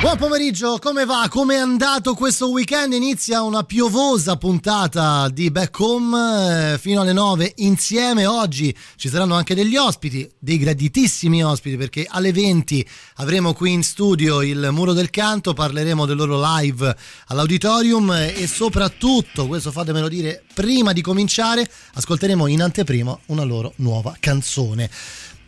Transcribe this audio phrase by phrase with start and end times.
[0.00, 1.26] Buon pomeriggio, come va?
[1.28, 2.94] Come è andato questo weekend?
[2.94, 8.24] Inizia una piovosa puntata di Back Home eh, fino alle 9 insieme.
[8.24, 13.82] Oggi ci saranno anche degli ospiti, dei graditissimi ospiti, perché alle 20 avremo qui in
[13.82, 20.42] studio il Muro del Canto, parleremo del loro live all'auditorium e soprattutto, questo fatemelo dire
[20.54, 24.88] prima di cominciare, ascolteremo in anteprima una loro nuova canzone.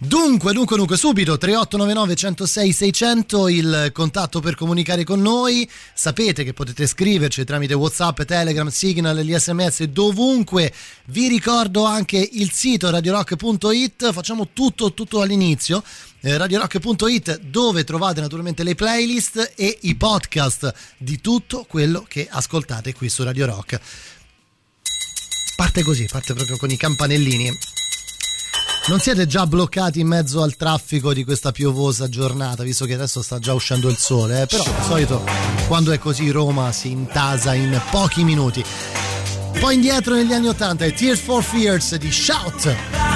[0.05, 5.69] Dunque, dunque, dunque, subito 3899 106 600 il contatto per comunicare con noi.
[5.95, 10.73] Sapete che potete scriverci tramite WhatsApp, Telegram, Signal, gli SMS dovunque.
[11.05, 14.13] Vi ricordo anche il sito radiorock.it.
[14.13, 15.85] Facciamo tutto tutto all'inizio.
[16.21, 22.93] Eh, radiorock.it dove trovate naturalmente le playlist e i podcast di tutto quello che ascoltate
[22.93, 23.81] qui su Radio Rock.
[25.55, 27.72] Parte così, parte proprio con i campanellini.
[28.89, 33.23] Non siete già bloccati in mezzo al traffico di questa piovosa giornata, visto che adesso
[33.23, 34.47] sta già uscendo il sole, eh?
[34.47, 35.25] però di solito
[35.69, 38.65] quando è così Roma si intasa in pochi minuti.
[39.61, 43.12] Poi indietro negli anni 80 è Tears for Fears di Shout.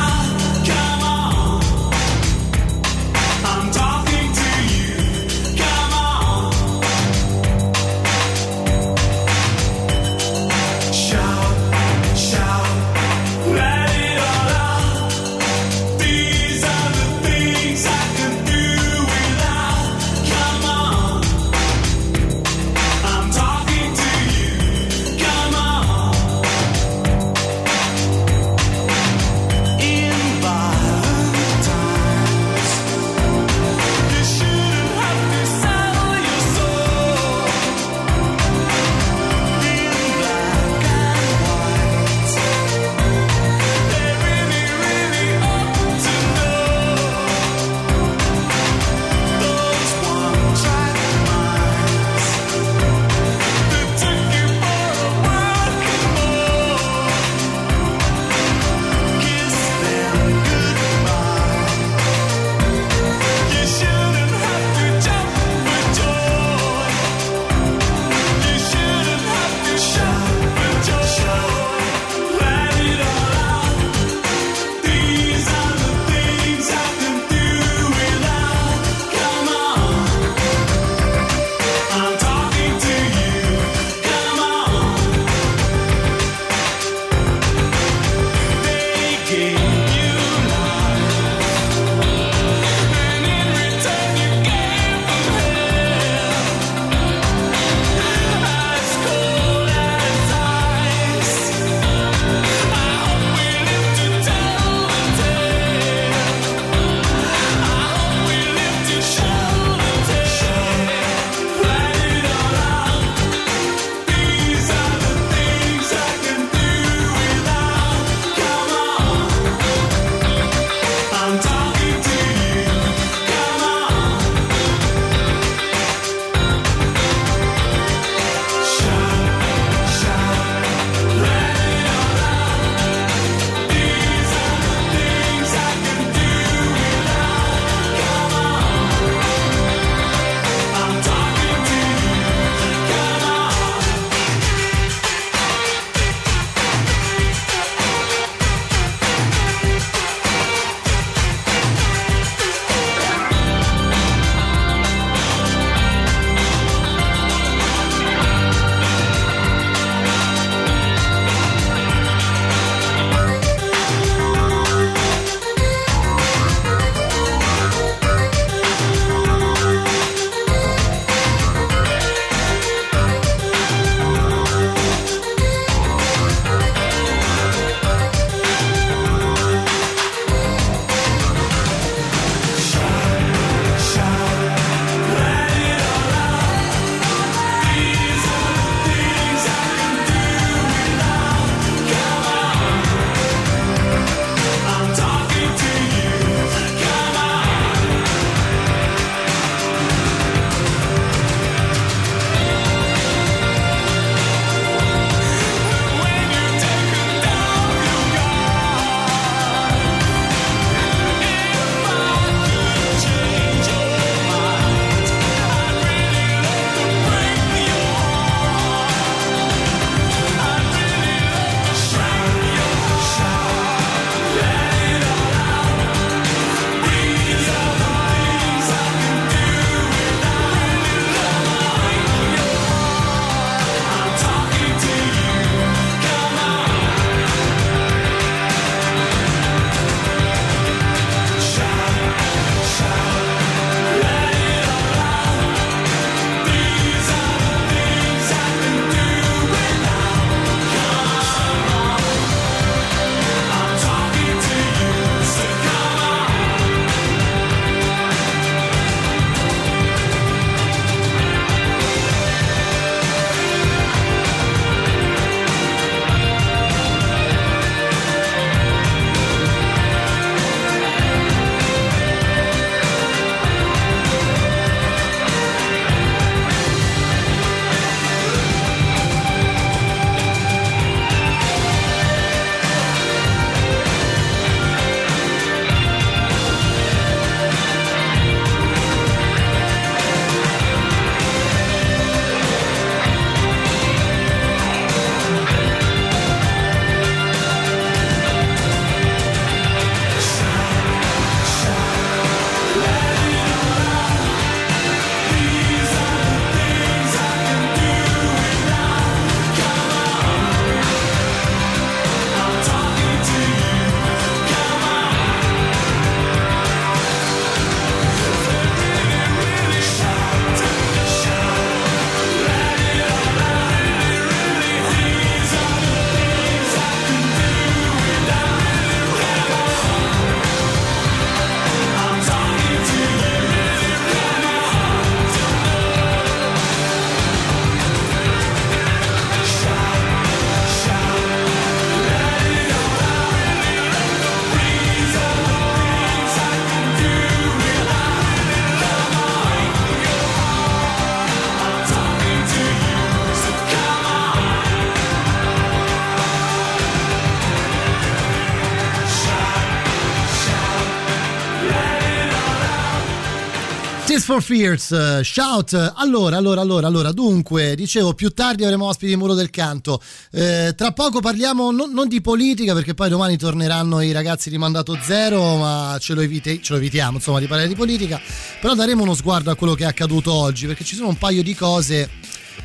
[364.36, 365.92] For Fears, shout.
[365.96, 370.00] Allora, allora, allora, allora, dunque, dicevo, più tardi avremo ospiti di Muro del Canto.
[370.30, 374.58] Eh, tra poco parliamo non, non, di politica, perché poi domani torneranno i ragazzi di
[374.58, 378.20] Mandato Zero, ma ce lo, evite, ce lo evitiamo, insomma, di parlare di politica.
[378.60, 381.42] Però daremo uno sguardo a quello che è accaduto oggi, perché ci sono un paio
[381.42, 382.10] di cose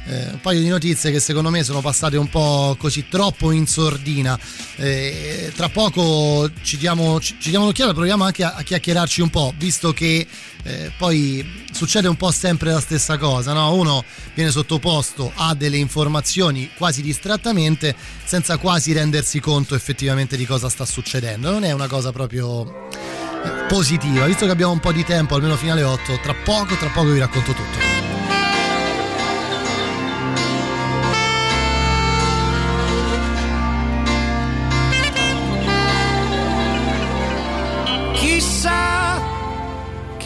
[0.06, 3.68] eh, un paio di notizie che secondo me sono passate un po' così troppo in
[3.68, 4.38] sordina.
[4.77, 9.30] Eh, tra poco ci diamo, ci, ci diamo un'occhiata, proviamo anche a, a, chiacchierarci un
[9.30, 10.25] po', visto che
[10.63, 13.74] eh, poi succede un po' sempre la stessa cosa, no?
[13.74, 14.03] uno
[14.33, 20.86] viene sottoposto a delle informazioni quasi distrattamente senza quasi rendersi conto effettivamente di cosa sta
[20.86, 21.51] succedendo.
[21.51, 25.56] Non è una cosa proprio eh, positiva, visto che abbiamo un po' di tempo, almeno
[25.57, 28.20] fino alle 8, tra poco, tra poco vi racconto tutto.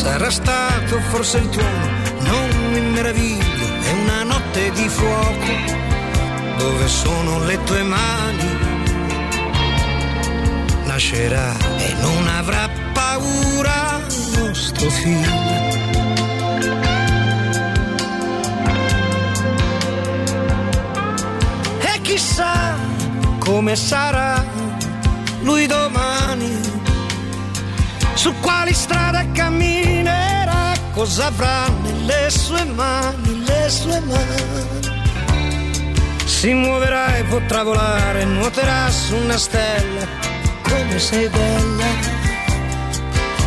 [0.00, 1.86] Sarà stato forse il tuono,
[2.20, 5.52] non mi meraviglio, è una notte di fuoco
[6.56, 8.48] dove sono le tue mani.
[10.84, 14.00] Nascerà e non avrà paura
[14.36, 15.68] nostro figlio
[22.02, 22.74] chissà
[23.38, 24.44] come sarà
[25.42, 26.60] lui domani,
[28.14, 29.89] su quali strade camminerà,
[30.92, 34.88] cosa avrà nelle sue mani, le sue mani.
[36.24, 40.06] Si muoverà e potrà volare, nuoterà su una stella,
[40.62, 42.18] come sei bella.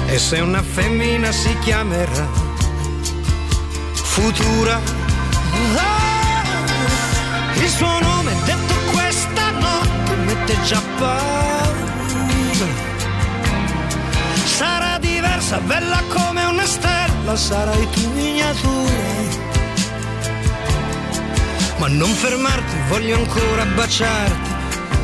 [0.07, 2.43] E se una femmina si chiamerà
[4.13, 4.79] futura.
[5.75, 6.43] Ah,
[7.55, 12.67] il suo nome detto questa notte mette già paura.
[14.45, 16.92] Sarà diversa, bella come una stella,
[17.36, 18.92] sarai tu miniatura.
[21.77, 24.51] Ma non fermarti, voglio ancora baciarti.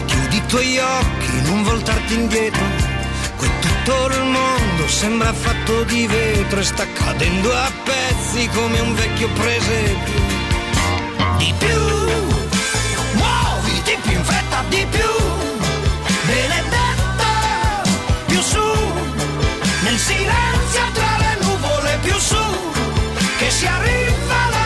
[0.06, 2.66] Chiudi i tuoi occhi, non voltarti indietro.
[3.38, 8.94] Qui tutto il mondo sembra fatto di vetro e sta cadendo a pezzi come un
[8.96, 10.38] vecchio presepio.
[11.38, 11.80] Di più
[13.90, 15.12] di più in fretta di più
[16.26, 17.82] benedetta
[18.28, 18.64] più su
[19.84, 21.09] nel silenzio tra
[22.10, 22.36] più su
[23.38, 24.59] che si arriva la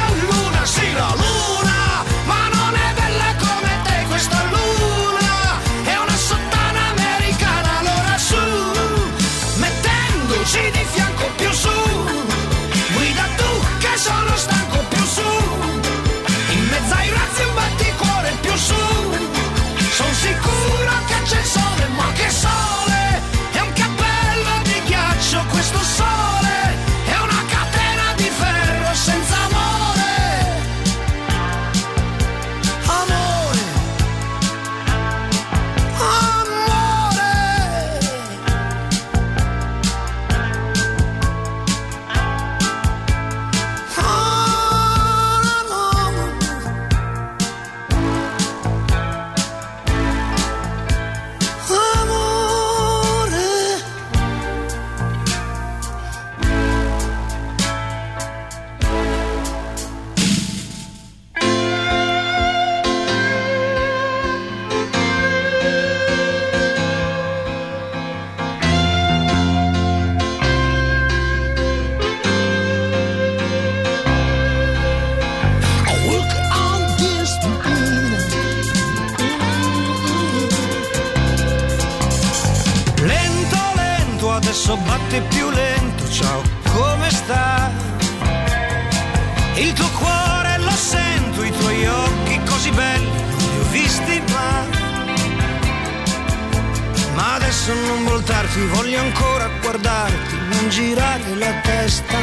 [98.23, 102.17] voltarti, voglio ancora guardarti, non girare la testa.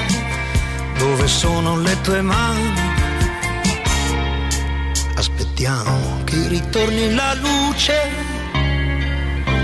[0.99, 2.99] Dove sono le tue mani?
[5.15, 7.95] aspettiamo che ritorni la luce,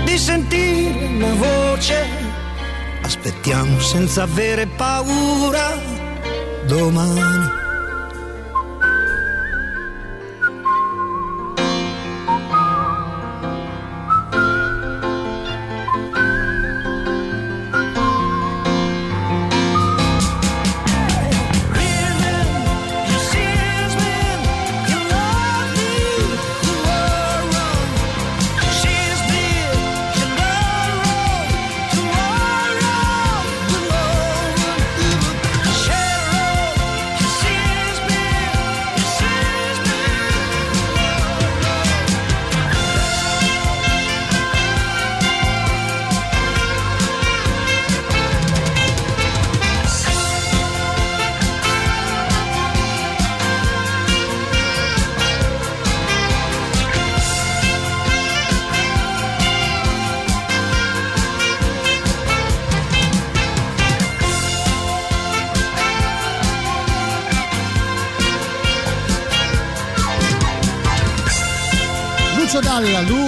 [0.05, 2.05] di sentire una voce,
[3.01, 5.81] aspettiamo senza avere paura
[6.65, 7.56] domani.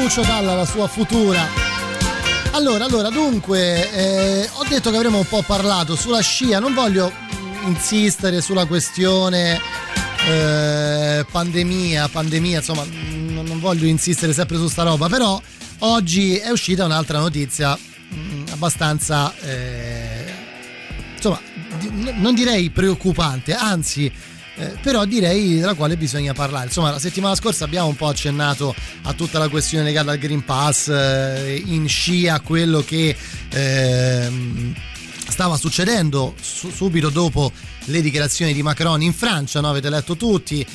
[0.09, 1.47] Lucio Dalla, la sua futura.
[2.53, 7.11] Allora, allora, dunque, eh, ho detto che avremmo un po' parlato sulla scia, non voglio
[7.65, 9.61] insistere sulla questione
[10.27, 15.39] eh, pandemia, pandemia, insomma, non, non voglio insistere sempre su sta roba, però
[15.79, 20.33] oggi è uscita un'altra notizia mh, abbastanza, eh,
[21.17, 21.39] insomma,
[21.77, 24.11] di, non direi preoccupante, anzi
[24.59, 26.65] eh, però direi della quale bisogna parlare.
[26.65, 30.43] Insomma, la settimana scorsa abbiamo un po' accennato a tutta la questione legata al Green
[30.43, 33.15] Pass, eh, in scia a quello che
[33.49, 34.31] eh,
[35.29, 37.53] stava succedendo su- subito dopo
[37.85, 39.69] le dichiarazioni di Macron in Francia, no?
[39.69, 40.65] avete letto tutti.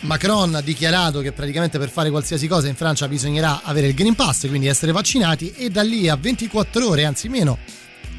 [0.00, 4.14] Macron ha dichiarato che praticamente per fare qualsiasi cosa in Francia bisognerà avere il Green
[4.14, 7.58] Pass, quindi essere vaccinati e da lì a 24 ore, anzi meno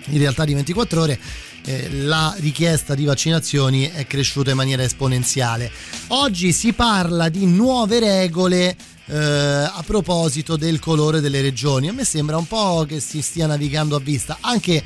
[0.05, 1.19] in realtà di 24 ore,
[1.63, 5.71] eh, la richiesta di vaccinazioni è cresciuta in maniera esponenziale.
[6.07, 8.75] Oggi si parla di nuove regole
[9.05, 11.87] eh, a proposito del colore delle regioni.
[11.87, 14.83] A me sembra un po' che si stia navigando a vista, anche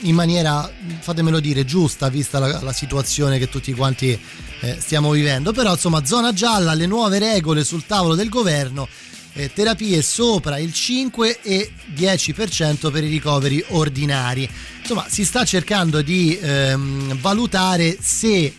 [0.00, 0.68] in maniera,
[1.00, 4.18] fatemelo dire, giusta, vista la, la situazione che tutti quanti
[4.60, 5.52] eh, stiamo vivendo.
[5.52, 8.88] Però, insomma, zona gialla, le nuove regole sul tavolo del governo.
[9.38, 14.50] Eh, terapie sopra il 5 e 10% per i ricoveri ordinari.
[14.80, 18.52] Insomma, si sta cercando di ehm, valutare se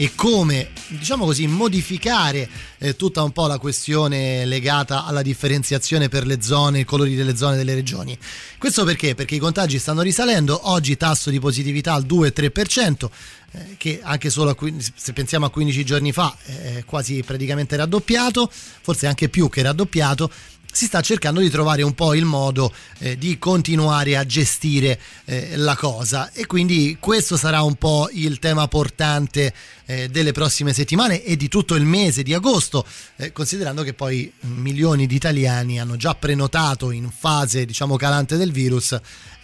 [0.00, 6.24] e come, diciamo così, modificare eh, tutta un po' la questione legata alla differenziazione per
[6.24, 8.16] le zone, i colori delle zone delle regioni.
[8.58, 9.16] Questo perché?
[9.16, 13.08] Perché i contagi stanno risalendo, oggi tasso di positività al 2-3%,
[13.52, 14.56] eh, che anche solo a,
[14.94, 20.30] se pensiamo a 15 giorni fa è quasi praticamente raddoppiato, forse anche più che raddoppiato
[20.70, 25.56] si sta cercando di trovare un po' il modo eh, di continuare a gestire eh,
[25.56, 26.30] la cosa.
[26.32, 29.52] E quindi questo sarà un po' il tema portante
[29.86, 32.84] eh, delle prossime settimane e di tutto il mese di agosto
[33.16, 38.52] eh, considerando che poi milioni di italiani hanno già prenotato in fase diciamo calante del
[38.52, 38.92] virus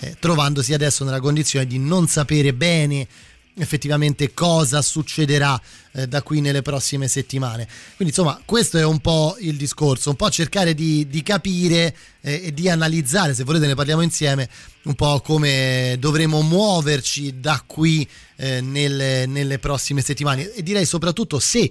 [0.00, 3.08] eh, trovandosi adesso nella condizione di non sapere bene
[3.56, 5.61] effettivamente cosa succederà
[5.92, 7.66] eh, da qui nelle prossime settimane.
[7.96, 12.46] Quindi insomma questo è un po' il discorso, un po' cercare di, di capire eh,
[12.46, 14.49] e di analizzare, se volete ne parliamo insieme,
[14.84, 21.38] un po' come dovremo muoverci da qui eh, nelle, nelle prossime settimane e direi soprattutto
[21.38, 21.70] se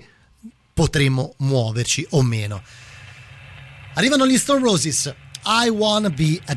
[0.73, 2.61] potremo muoverci o meno.
[3.95, 5.13] Arrivano gli Stone Roses,
[5.45, 6.55] I Wanna Be a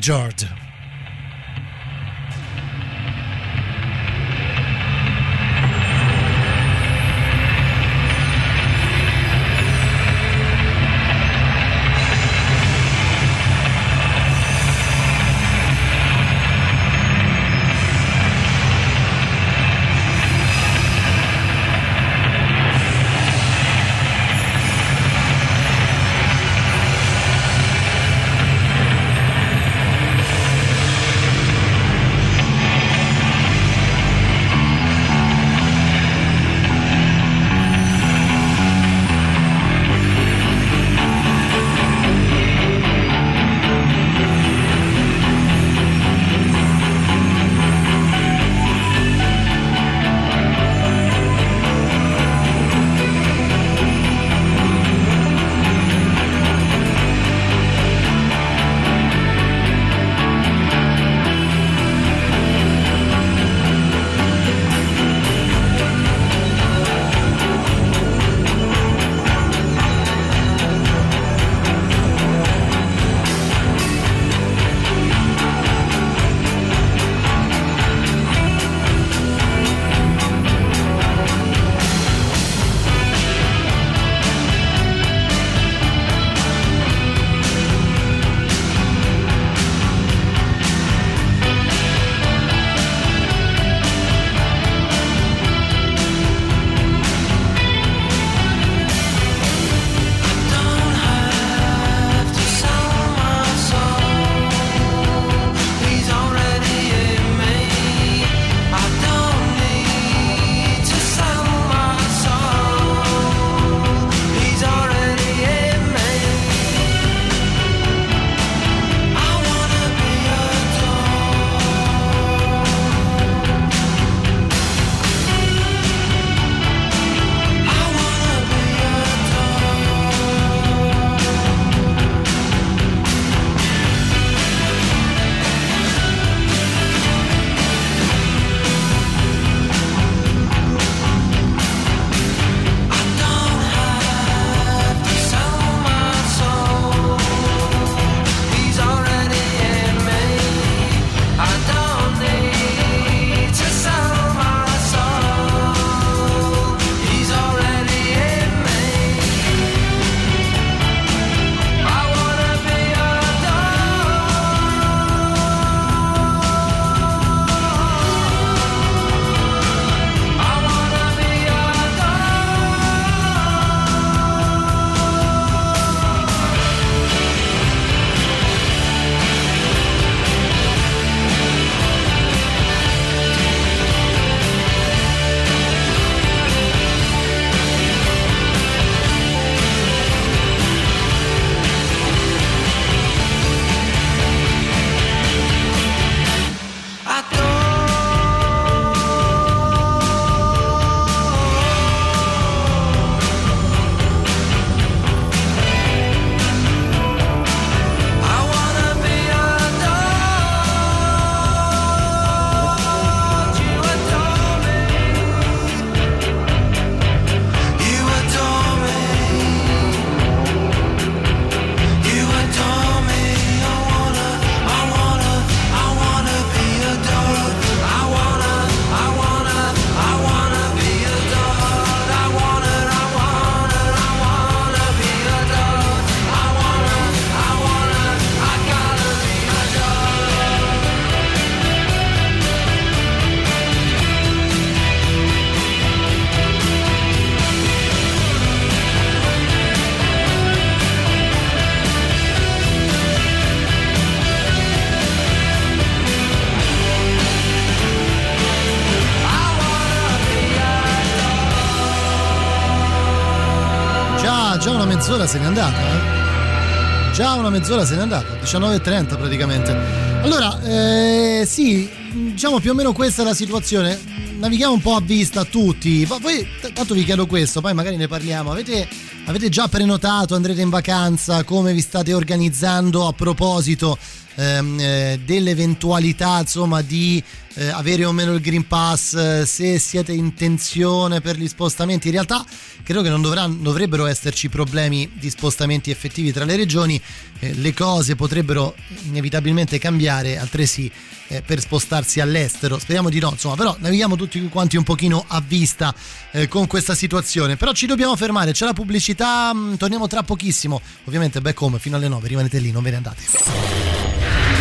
[265.27, 267.13] se n'è andata, eh?
[267.13, 269.75] Già una mezz'ora se n'è andata, 19.30 praticamente.
[270.21, 273.99] Allora, eh, sì, diciamo più o meno questa è la situazione.
[274.39, 276.05] Navighiamo un po' a vista tutti.
[276.05, 278.51] Poi, tanto vi chiedo questo, poi magari ne parliamo.
[278.51, 278.87] Avete,
[279.25, 280.35] avete già prenotato?
[280.35, 281.43] Andrete in vacanza?
[281.43, 283.97] Come vi state organizzando a proposito
[284.35, 287.21] ehm, eh, dell'eventualità insomma di
[287.57, 292.07] eh, avere o meno il Green Pass, eh, se siete in tensione per gli spostamenti.
[292.07, 292.45] In realtà
[292.83, 297.01] credo che non dovranno, dovrebbero esserci problemi di spostamenti effettivi tra le regioni,
[297.39, 300.89] eh, le cose potrebbero inevitabilmente cambiare, altresì
[301.29, 302.77] eh, per spostarsi all'estero.
[302.77, 305.93] Speriamo di no, insomma, però navighiamo tutti quanti un pochino a vista
[306.31, 307.57] eh, con questa situazione.
[307.57, 310.79] Però ci dobbiamo fermare, c'è la pubblicità, mh, mm, torniamo tra pochissimo.
[311.05, 314.56] Ovviamente back home fino alle 9, rimanete lì, non ve ne andate.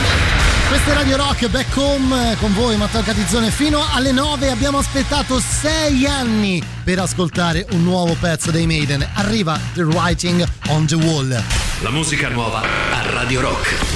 [0.68, 3.50] Questo è Radio Rock Back Home con voi Matteo Catizzone.
[3.50, 9.08] Fino alle 9 abbiamo aspettato 6 anni per ascoltare un nuovo pezzo dei Maiden.
[9.14, 11.42] Arriva The Writing on the Wall.
[11.82, 13.95] La musica nuova a Radio Rock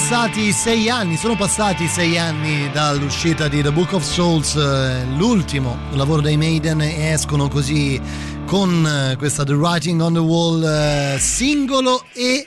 [0.00, 5.78] passati sei anni, sono passati sei anni dall'uscita di The Book of Souls, eh, l'ultimo
[5.92, 8.00] lavoro dei Maiden, e escono così
[8.46, 12.46] con eh, questa The Writing on the Wall eh, singolo e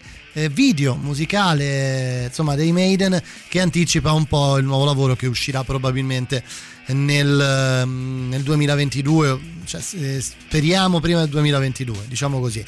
[0.50, 6.44] video musicale insomma dei Maiden che anticipa un po' il nuovo lavoro che uscirà probabilmente
[6.88, 12.66] nel, nel 2022 cioè, speriamo prima del 2022 diciamo così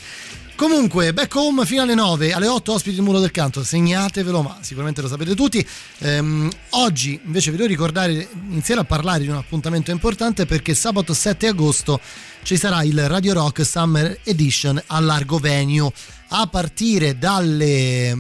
[0.56, 4.58] Comunque, back home fino alle 9, alle 8 ospiti il muro del canto, segnatevelo, ma
[4.62, 5.66] sicuramente lo sapete tutti.
[6.00, 11.14] Ehm, oggi invece vi devo ricordare, iniziare a parlare di un appuntamento importante perché sabato
[11.14, 12.00] 7 agosto
[12.44, 15.92] ci sarà il Radio Rock Summer Edition a Largo Venue.
[16.30, 18.18] A partire dalle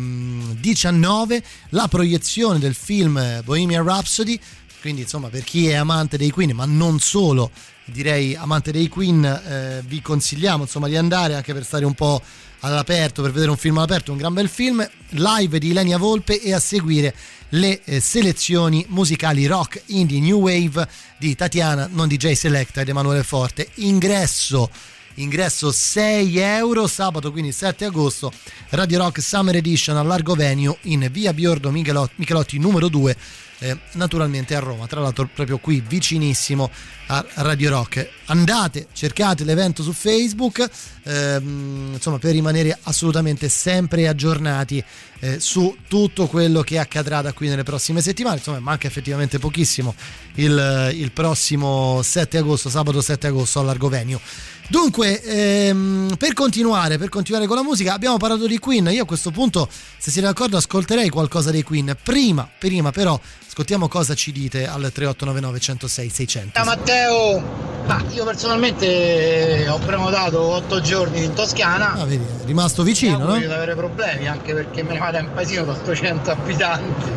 [0.59, 4.37] 19 mm, la proiezione del film Bohemian Rhapsody,
[4.85, 7.49] quindi insomma per chi è amante dei Queen, ma non solo
[7.85, 12.21] direi amante dei Queen eh, vi consigliamo insomma di andare anche per stare un po'
[12.59, 16.53] all'aperto per vedere un film all'aperto un gran bel film live di Ilenia Volpe e
[16.53, 17.15] a seguire
[17.49, 23.23] le eh, selezioni musicali rock indie new wave di Tatiana non DJ Selecta ed Emanuele
[23.23, 23.67] Forte.
[23.77, 24.69] Ingresso
[25.15, 28.31] ingresso 6 euro sabato quindi 7 agosto
[28.69, 33.15] Radio Rock Summer Edition al Largo Venue in via Biordo Michelotti numero 2
[33.59, 36.69] eh, naturalmente a Roma, tra l'altro proprio qui vicinissimo
[37.07, 38.09] a Radio Rock.
[38.25, 40.67] Andate, cercate l'evento su Facebook,
[41.03, 44.83] ehm, insomma per rimanere assolutamente sempre aggiornati
[45.19, 49.95] eh, su tutto quello che accadrà da qui nelle prossime settimane, insomma manca effettivamente pochissimo
[50.35, 54.19] il, il prossimo 7 agosto, sabato 7 agosto all'Argovenio.
[54.67, 58.87] Dunque, ehm, per continuare, per continuare con la musica, abbiamo parlato di Queen.
[58.87, 61.95] Io a questo punto, se siete d'accordo, ascolterei qualcosa dei Queen.
[62.01, 66.51] Prima, prima però, ascoltiamo cosa ci dite al 3899 106 600.
[66.55, 67.43] Ciao Matteo,
[67.85, 71.93] ah, io personalmente ho prenotato 8 giorni in Toscana.
[71.93, 73.37] Ah, vedi, è rimasto vicino, no?
[73.37, 77.11] Non avere problemi, anche perché me ne vado in paesino con 800 abitanti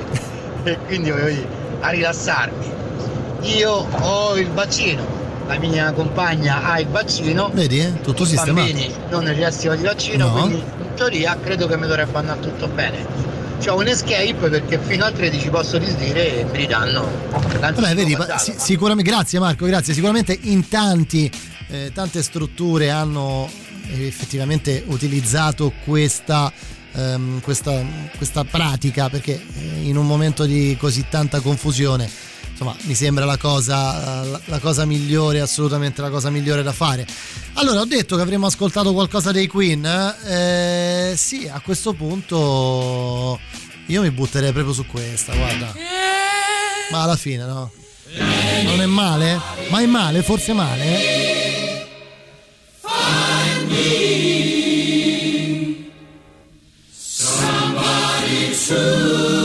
[0.65, 1.49] e quindi voglio dire,
[1.81, 2.88] a rilassarmi.
[3.43, 5.07] Io ho il bacino,
[5.47, 7.51] la mia compagna ha il vaccino.
[7.53, 8.01] Vedi, eh?
[8.01, 8.67] tutto sistemato.
[8.69, 10.33] I bambini non necessitano di vaccino, no.
[10.33, 13.07] quindi in teoria credo che mi dovrebbe andare tutto bene.
[13.65, 17.09] C'ho un escape perché fino al 13 posso disdire e mi ridanno.
[17.61, 19.95] Vabbè, vedi, si, sicuramente, grazie Marco, grazie.
[19.95, 21.31] Sicuramente in tanti,
[21.69, 23.49] eh, tante strutture hanno
[23.91, 26.53] effettivamente utilizzato questa,
[26.93, 27.83] ehm, questa,
[28.17, 32.09] questa pratica perché eh, in un momento di così tanta confusione
[32.59, 37.07] insomma mi sembra la cosa, la cosa migliore, assolutamente la cosa migliore da fare.
[37.55, 39.85] Allora, ho detto che avremmo ascoltato qualcosa dei Queen.
[39.85, 43.39] Eh, sì, a questo punto
[43.87, 45.73] io mi butterei proprio su questa, guarda.
[46.91, 47.71] Ma alla fine, no?
[48.65, 49.41] Non è male?
[49.71, 50.23] Ma è male?
[50.23, 51.87] Forse male?
[52.81, 54.17] Find me
[56.91, 59.38] somebody true.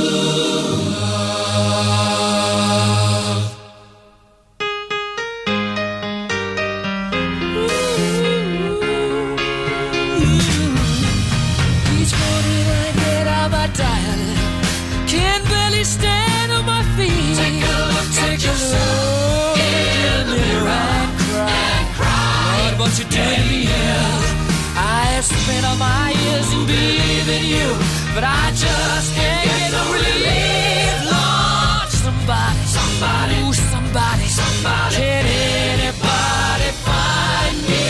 [28.15, 30.95] But I just can't get no relief.
[31.13, 37.85] Lord, somebody, somebody, ooh, somebody, somebody, can anybody find me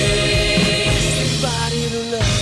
[1.20, 2.34] somebody to love?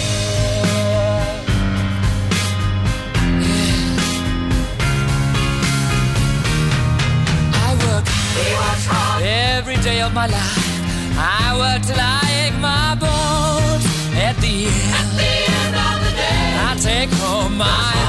[3.41, 4.09] Yeah.
[7.65, 8.05] I work
[9.23, 10.57] every day of my life.
[11.17, 12.20] I work till I
[17.61, 18.00] my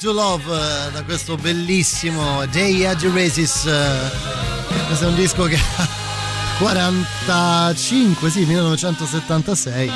[0.00, 3.66] to Love eh, da questo bellissimo Jay Agirasis.
[3.66, 5.88] Eh, questo è un disco che ha
[6.58, 9.90] 45, sì, 1976.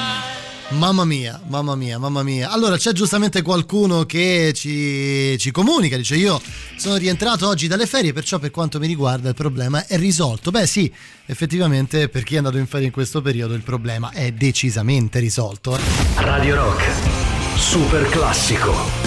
[0.70, 2.50] Mamma mia, mamma mia, mamma mia.
[2.50, 6.40] Allora c'è giustamente qualcuno che ci, ci comunica, dice io
[6.76, 10.50] sono rientrato oggi dalle ferie, perciò per quanto mi riguarda il problema è risolto.
[10.50, 10.92] Beh sì,
[11.24, 15.76] effettivamente per chi è andato in ferie in questo periodo il problema è decisamente risolto.
[15.76, 15.80] Eh.
[16.16, 16.84] Radio Rock,
[17.56, 19.03] super classico.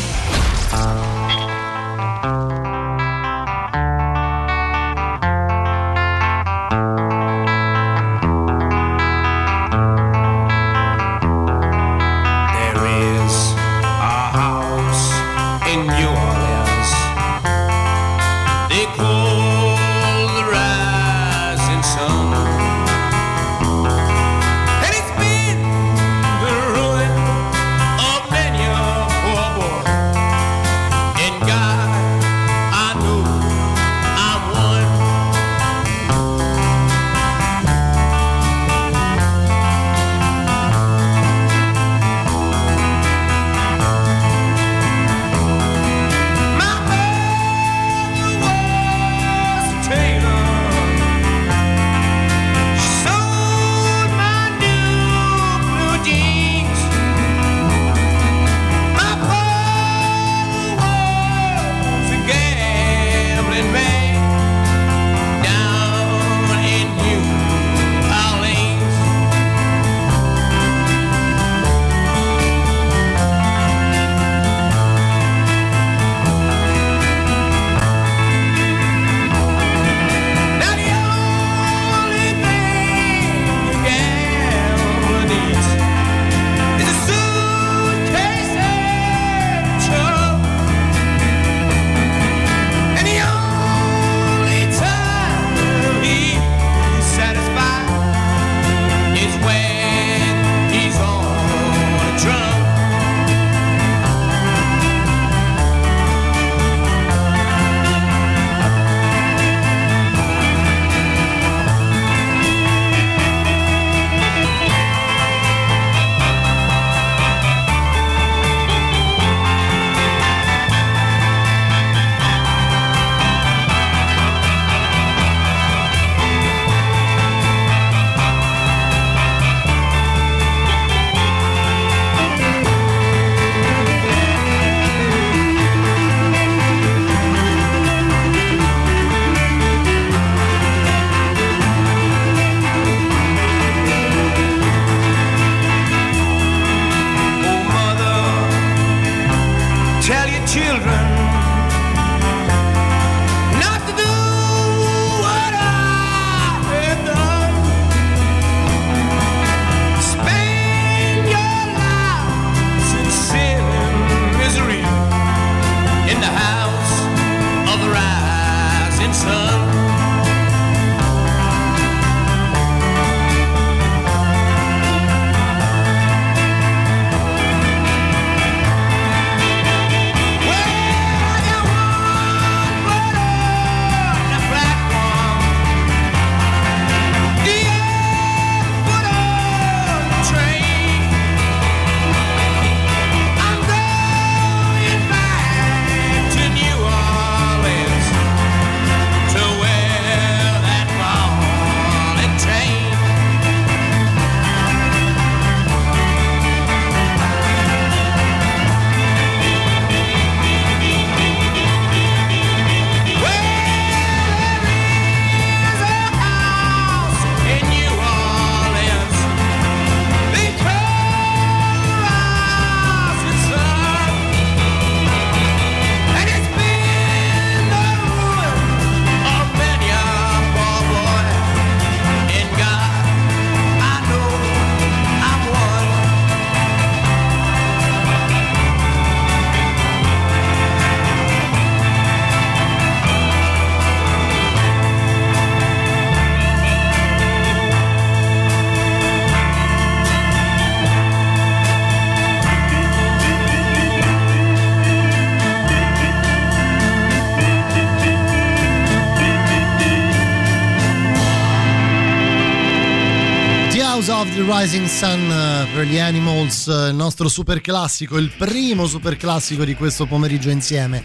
[264.50, 269.66] Rising Sun eh, per gli Animals, eh, il nostro super classico, il primo super classico
[269.66, 271.04] di questo pomeriggio insieme.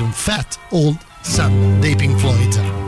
[0.03, 2.86] un Fat Old Sun dei Pink Floyd.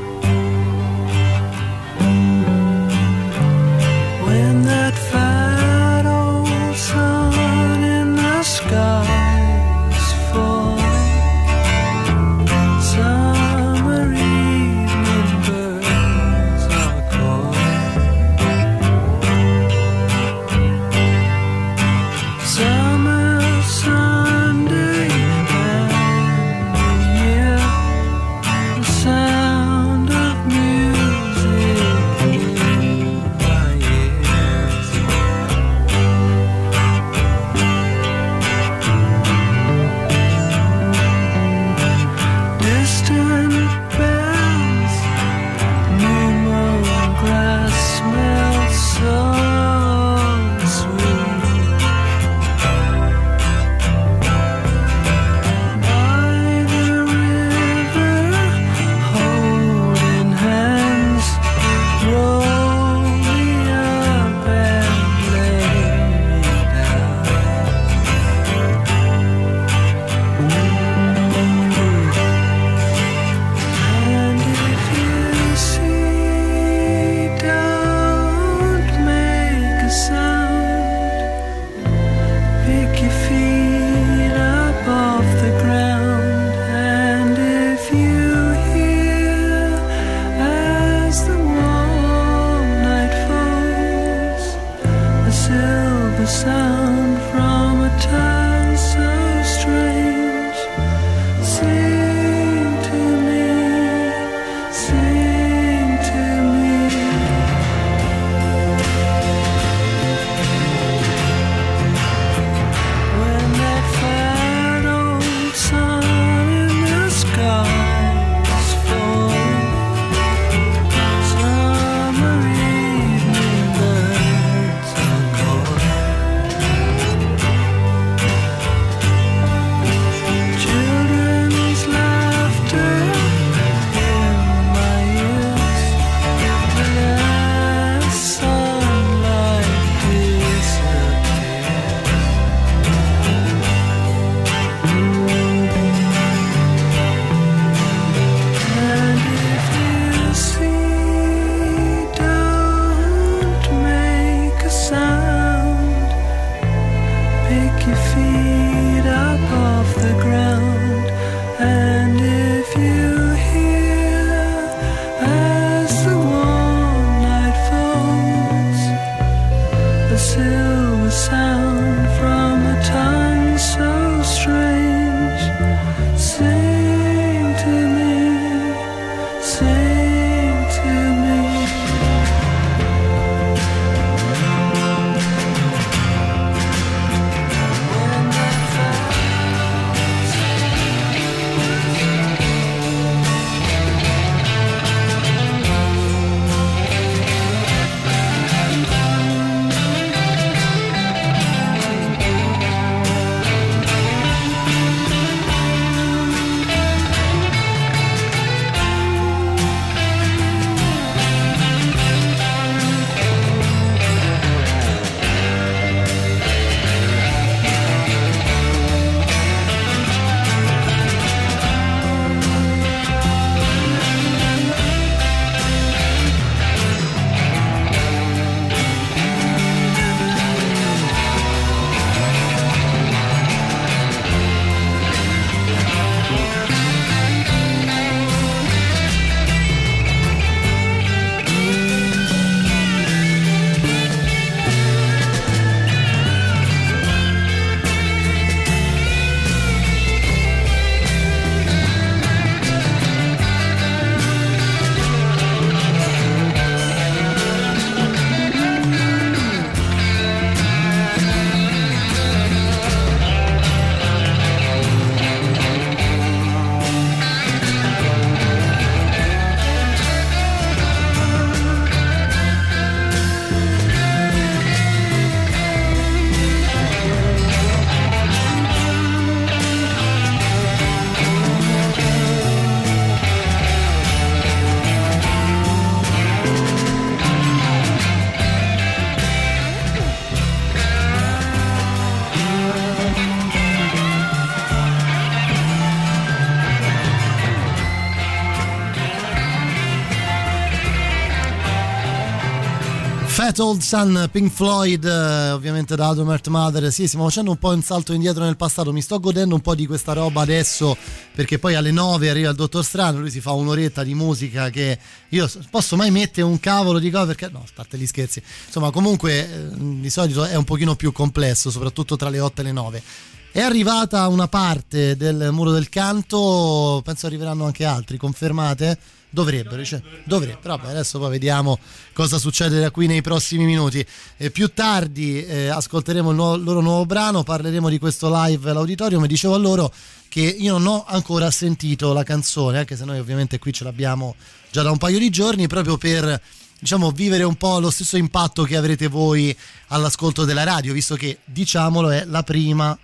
[303.59, 306.93] That Old Sun, Pink Floyd, eh, ovviamente da Adam Earth Mother.
[306.93, 308.93] Sì, stiamo facendo un po' un salto indietro nel passato.
[308.93, 310.97] Mi sto godendo un po' di questa roba adesso
[311.35, 313.19] perché poi alle 9 arriva il Dottor Strano.
[313.19, 314.97] Lui si fa un'oretta di musica che
[315.31, 318.41] io posso mai mettere un cavolo di cose perché no, a parte gli scherzi.
[318.67, 322.65] Insomma, comunque eh, di solito è un pochino più complesso, soprattutto tra le 8 e
[322.65, 323.03] le 9.
[323.51, 328.99] È arrivata una parte del muro del canto, penso arriveranno anche altri, confermate?
[329.31, 330.76] Dovrebbero, dice, dovrebbero.
[330.76, 331.79] Vabbè, adesso poi vediamo
[332.12, 334.05] cosa succede da qui nei prossimi minuti.
[334.37, 339.24] E più tardi eh, ascolteremo il nuovo- loro nuovo brano, parleremo di questo live all'auditorium.
[339.24, 339.93] E dicevo a loro
[340.29, 344.35] che io non ho ancora sentito la canzone, anche se noi ovviamente qui ce l'abbiamo
[344.70, 346.41] già da un paio di giorni, proprio per
[346.79, 349.57] diciamo vivere un po' lo stesso impatto che avrete voi
[349.89, 352.97] all'ascolto della radio, visto che diciamolo è la prima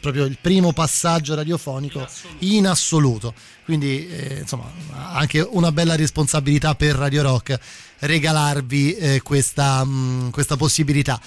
[0.00, 2.06] proprio il primo passaggio radiofonico
[2.40, 3.34] in assoluto.
[3.64, 4.70] Quindi, eh, insomma,
[5.12, 7.58] anche una bella responsabilità per Radio Rock
[8.00, 11.20] regalarvi eh, questa, mh, questa possibilità.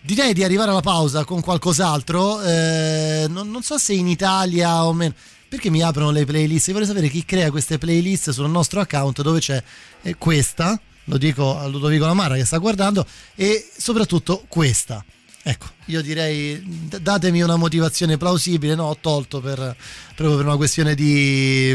[0.00, 2.42] Direi di arrivare alla pausa con qualcos'altro.
[2.42, 5.14] eh, non, non so se in Italia o meno.
[5.48, 6.66] Perché mi aprono le playlist?
[6.66, 9.62] Io vorrei sapere chi crea queste playlist sul nostro account dove c'è
[10.02, 15.02] eh, questa, lo dico a Ludovico Lamara che sta guardando, e soprattutto questa.
[15.42, 16.62] Ecco, io direi
[17.00, 19.76] datemi una motivazione plausibile, no, ho tolto per,
[20.14, 21.74] proprio per una questione di,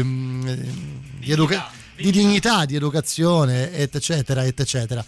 [1.18, 5.04] di, educa- di dignità, di educazione, et eccetera, et eccetera.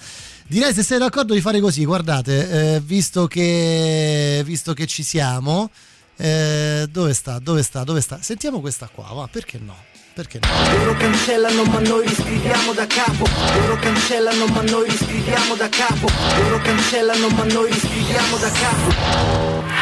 [0.48, 5.70] Direi se siete d'accordo di fare così, guardate, eh, visto, che, visto che ci siamo,
[6.16, 8.20] eh, dove sta, dove sta, dove sta?
[8.22, 9.76] Sentiamo questa qua, va, perché no?
[10.16, 10.78] Perché no?
[10.78, 13.26] Loro cancellano ma noi riscriviamo da capo.
[13.60, 16.06] Loro cancellano ma noi riscriviamo da capo.
[16.40, 19.75] Loro cancellano ma noi riscriviamo da capo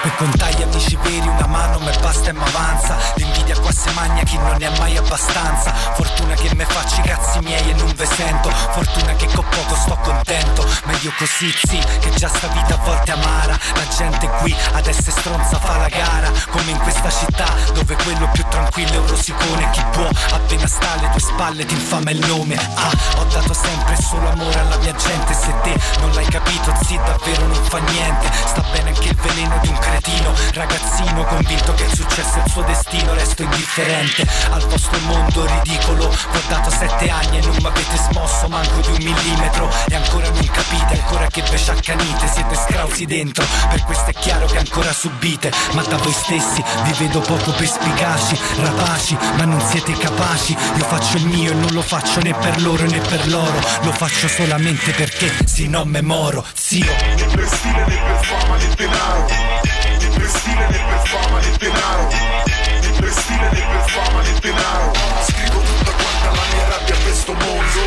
[0.00, 4.36] Per contagli amici veri una mano me basta e m'avanza L'invidia qua se magna chi
[4.36, 5.72] non ha mai abbastanza.
[5.94, 8.50] Fortuna che me faccio i cazzi miei e non ve sento.
[8.50, 10.66] Fortuna che con poco sto contento.
[10.84, 13.58] Meglio così sì che già sta vita a volte amara.
[13.74, 16.30] La gente qui ad essere stronza fa la gara.
[16.50, 19.70] Come in questa città dove quello più tranquillo è un rosicone.
[19.70, 22.56] Chi può appena sta alle tue spalle ti infama il nome.
[22.74, 25.34] Ah ho dato sempre solo amore alla mia gente.
[25.34, 28.30] Se te non l'hai capito zi davvero non fa niente.
[28.46, 32.50] Sta bene anche il veleno di un cretino Ragazzino convinto che il successo è il
[32.50, 36.08] suo destino Resto indifferente al vostro mondo ridicolo.
[36.08, 39.70] Vi ho dato sette anni e non mi avete smosso manco di un millimetro.
[39.88, 44.46] E ancora non capite, ancora che ve sciaccanite Siete scrausi dentro, per questo è chiaro
[44.46, 49.92] che ancora subite Ma da voi stessi vi vedo poco perspicaci Rapaci, ma non siete
[49.92, 50.56] capaci.
[50.76, 53.60] Io faccio il mio e non lo faccio né per loro né per loro.
[53.82, 56.84] Lo faccio solamente perché se no me moro, zio.
[56.84, 59.77] Né per stile né per fama né denaro
[60.18, 62.08] per stile né per fama né denaro.
[62.08, 63.12] Né per
[63.52, 64.92] né per fama né denaro.
[65.26, 67.80] Scrivo tutta quanta la mia rabbia a questo mondo.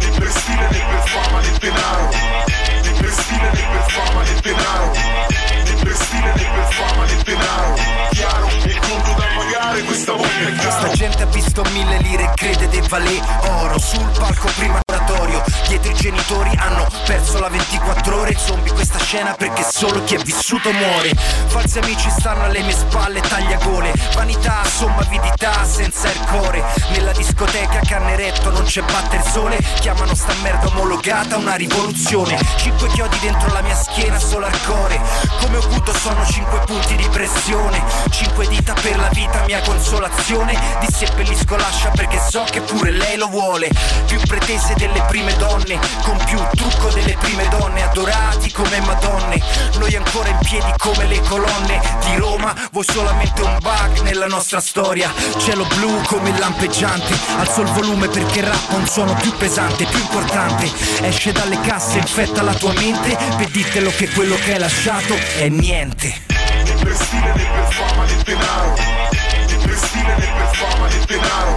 [0.00, 2.10] Né per né per fama né denaro.
[2.84, 5.51] Né per né per fama né denaro
[5.92, 7.74] per stile né per fama né denaro.
[8.10, 12.22] Chiaro, il conto da pagare questa volta è Questa caro gente ha visto mille lire
[12.24, 13.78] e crede di valere oro.
[13.78, 18.36] Sul palco prima oratorio Dietro i genitori hanno perso la 24 ore.
[18.36, 21.14] Zombie questa scena perché solo chi è vissuto muore.
[21.46, 23.92] Falsi amici stanno alle mie spalle tagliagole.
[24.12, 29.56] Vanità, somma avidità senza il core Nella discoteca canneretto non c'è batte il sole.
[29.80, 32.38] Chiamano sta merda omologata una rivoluzione.
[32.56, 35.00] Cinque chiodi dentro la mia schiena solo al core.
[35.40, 37.82] Come Ocuto sono cinque punti di pressione.
[38.10, 40.56] Cinque dita per la vita mia consolazione.
[40.78, 43.68] Di seppellisco lascia perché so che pure lei lo vuole.
[44.06, 47.82] Più pretese delle prime donne Con più trucco delle prime donne.
[47.82, 49.42] Adorati come madonne
[49.78, 51.80] Noi ancora in piedi come le colonne.
[52.04, 55.12] Di Roma Vuoi solamente un bug nella nostra storia?
[55.38, 57.12] Cielo blu come il lampeggiante.
[57.38, 60.70] Alzo il volume perché il rap ha un suono più pesante Più importante.
[61.00, 63.16] Esce dalle casse, infetta la tua mente.
[63.36, 68.22] Per dirtelo che quello che hai lasciato è niente Né per stile per fama né
[68.26, 68.74] denaro.
[69.64, 71.56] Per stile per fama né denaro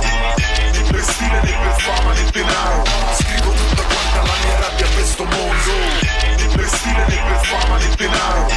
[0.89, 4.87] per stile per fama né denaro Scrivo tutta quanta la mia rabbia
[5.19, 5.73] mondo
[6.55, 8.47] per stile per fama né denaro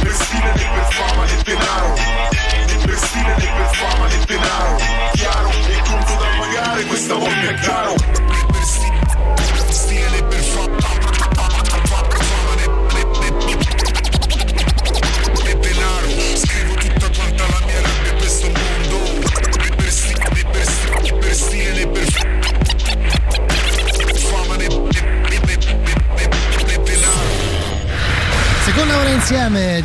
[0.00, 1.94] per stile per fama né denaro.
[2.86, 4.76] Per stile per fama né denaro
[5.12, 8.39] Chiaro, il conto da pagare questa volta è caro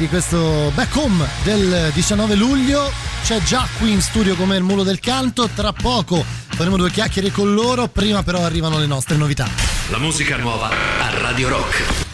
[0.06, 2.92] di questo back home del 19 luglio.
[3.24, 5.50] C'è già qui in studio come il mulo del canto.
[5.54, 9.48] Tra poco faremo due chiacchiere con loro, prima però arrivano le nostre novità.
[9.90, 12.05] La musica nuova a Radio Rock.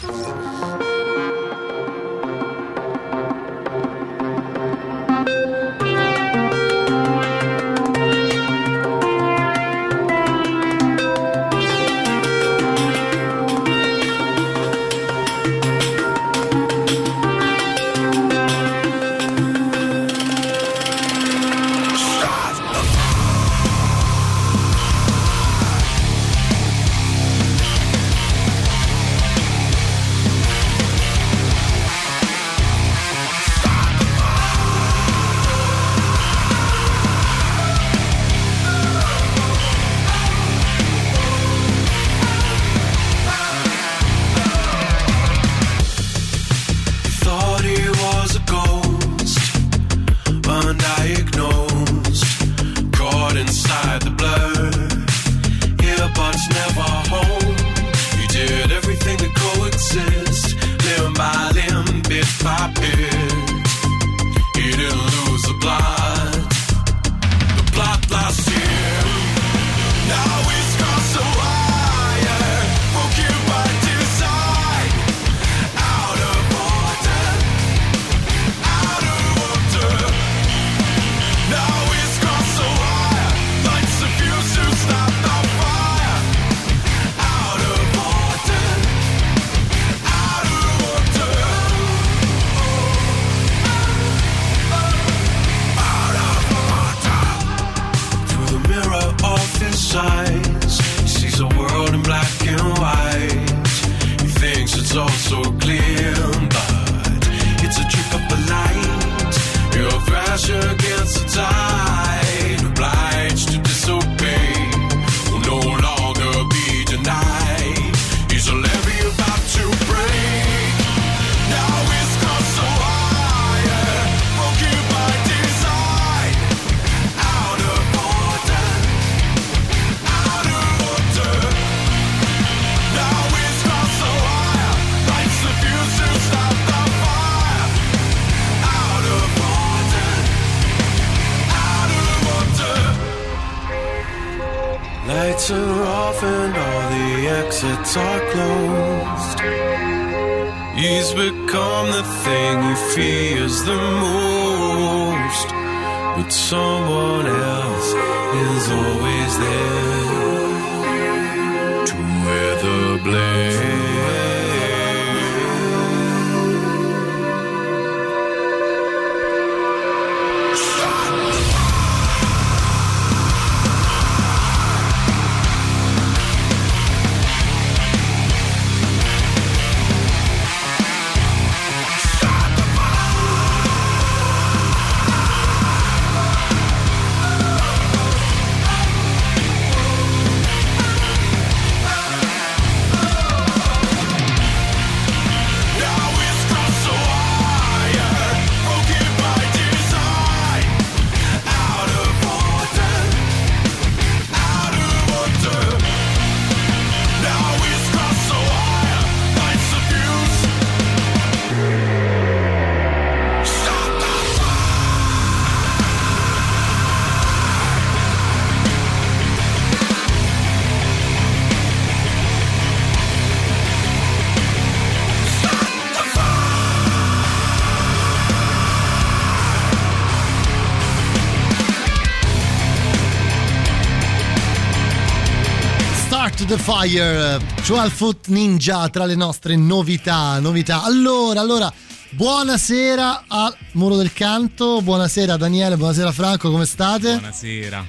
[236.56, 240.82] The Fire, 12 Foot Ninja tra le nostre novità, novità.
[240.82, 241.72] Allora, allora,
[242.10, 247.12] buonasera al Muro del Canto, buonasera Daniele, buonasera Franco, come state?
[247.12, 247.84] Buonasera.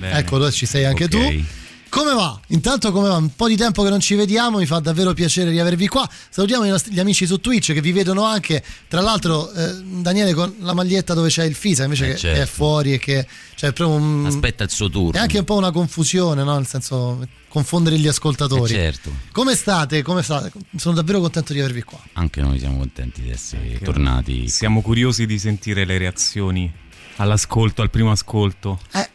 [0.00, 1.10] Ecco, ci sei anche Ok.
[1.10, 1.44] tu.
[1.90, 2.38] Come va?
[2.48, 3.16] Intanto come va?
[3.16, 6.08] Un po' di tempo che non ci vediamo, mi fa davvero piacere riavervi qua.
[6.28, 10.34] Salutiamo i nostri, gli amici su Twitch che vi vedono anche, tra l'altro eh, Daniele
[10.34, 12.42] con la maglietta dove c'è il Fisa invece Eh, che certo.
[12.42, 14.26] è fuori e che c'è proprio un...
[14.26, 15.12] Aspetta il suo turno.
[15.18, 16.54] È anche un po' una confusione, no?
[16.56, 18.72] Nel senso confondere gli ascoltatori.
[18.74, 19.10] Eh, certo.
[19.32, 20.02] Come state?
[20.02, 20.52] Come state?
[20.76, 21.98] Sono davvero contento di avervi qua.
[22.12, 24.48] Anche noi siamo contenti di essere tornati.
[24.48, 26.70] Siamo curiosi di sentire le reazioni
[27.16, 28.78] all'ascolto, al primo ascolto.
[28.92, 29.08] Eh,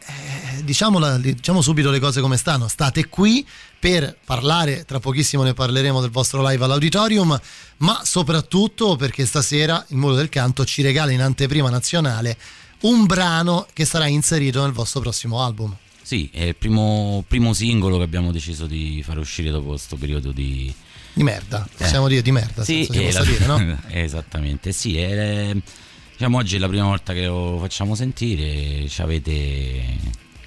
[0.62, 2.68] diciamo, la- diciamo subito le cose come stanno.
[2.68, 3.46] State qui
[3.78, 7.38] per parlare, tra pochissimo ne parleremo del vostro live all'auditorium,
[7.78, 12.36] ma soprattutto perché stasera il Muro del Canto ci regala in anteprima nazionale
[12.80, 15.74] un brano che sarà inserito nel vostro prossimo album.
[16.02, 20.32] Sì, è il primo, primo singolo che abbiamo deciso di fare uscire dopo questo periodo
[20.32, 20.72] di...
[21.14, 23.80] Di merda, possiamo dire di merda, Sì, senza si eh, la- dire, no?
[23.88, 25.54] esattamente, sì, è-
[26.12, 29.96] diciamo oggi è la prima volta che lo facciamo sentire, ci avete,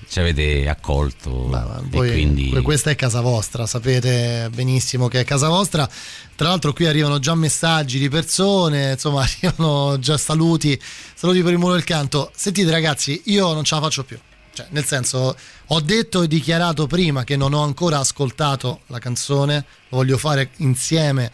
[0.09, 2.49] ci avete accolto e Poi, quindi...
[2.49, 5.87] que- questa è casa vostra, sapete benissimo che è casa vostra.
[6.35, 10.79] Tra l'altro qui arrivano già messaggi di persone, insomma arrivano già saluti,
[11.13, 12.31] saluti per il muro del canto.
[12.35, 14.17] Sentite ragazzi, io non ce la faccio più.
[14.53, 15.35] Cioè, nel senso,
[15.67, 20.49] ho detto e dichiarato prima che non ho ancora ascoltato la canzone, lo voglio fare
[20.57, 21.31] insieme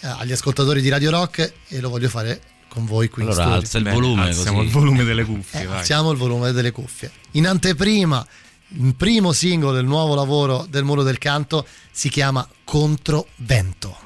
[0.00, 2.40] eh, agli ascoltatori di Radio Rock e lo voglio fare
[2.72, 3.60] con voi qui in Allora studio.
[3.60, 4.66] alza il volume alziamo così.
[4.68, 5.78] il volume delle cuffie, Eh, vai.
[5.78, 7.10] alziamo il volume delle cuffie.
[7.32, 8.26] In anteprima,
[8.78, 13.96] il primo singolo del nuovo lavoro del Muro del Canto si chiama Controvento.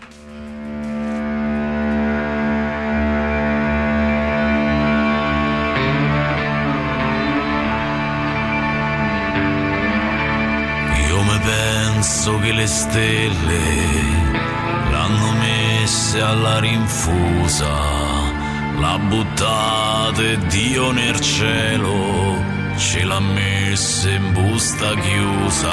[11.09, 13.63] Io me penso che le stelle
[14.91, 17.73] l'hanno messe alla rinfusa,
[18.79, 22.37] la buttate Dio nel cielo,
[22.77, 25.73] ce l'ha messa in busta chiusa,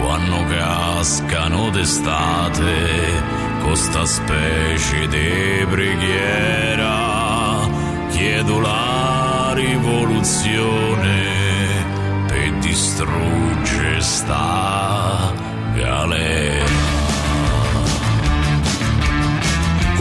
[0.00, 3.22] quando cascano d'estate,
[3.60, 7.68] con sta specie di preghiera,
[8.10, 11.30] chiedo la rivoluzione
[12.26, 15.32] per distruggere sta
[15.74, 16.91] galera.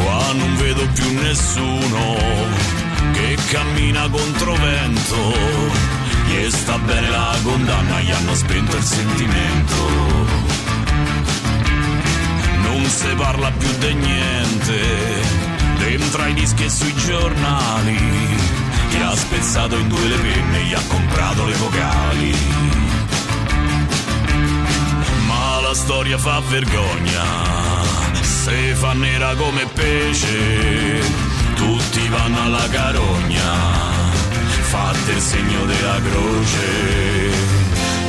[0.04, 2.16] Qua non vedo più nessuno
[3.14, 5.34] che cammina contro vento.
[6.28, 9.76] Gli sta bene la condanna, gli hanno spento il sentimento.
[12.64, 14.80] Non si parla più di niente,
[15.78, 17.98] dentro ai dischi e sui giornali.
[18.90, 22.36] Chi ha spezzato in due le penne, gli ha comprato le vocali.
[25.28, 27.24] Ma la storia fa vergogna,
[28.52, 31.02] se fa nera come pesce,
[31.56, 33.54] tutti vanno alla carogna,
[34.64, 37.30] fate il segno della croce.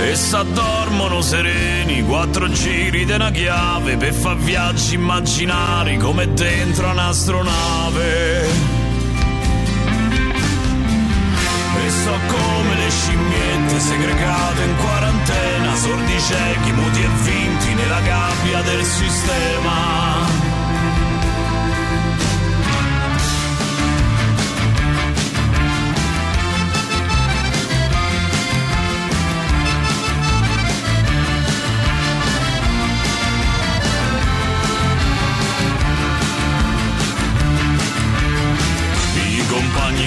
[0.00, 8.81] E s'addormono sereni, quattro giri di una chiave per far viaggi immaginari come dentro un'astronave.
[11.84, 18.62] E so come le scimmiette segregate in quarantena, sordi ciechi, muti e vinti nella gabbia
[18.62, 20.50] del sistema.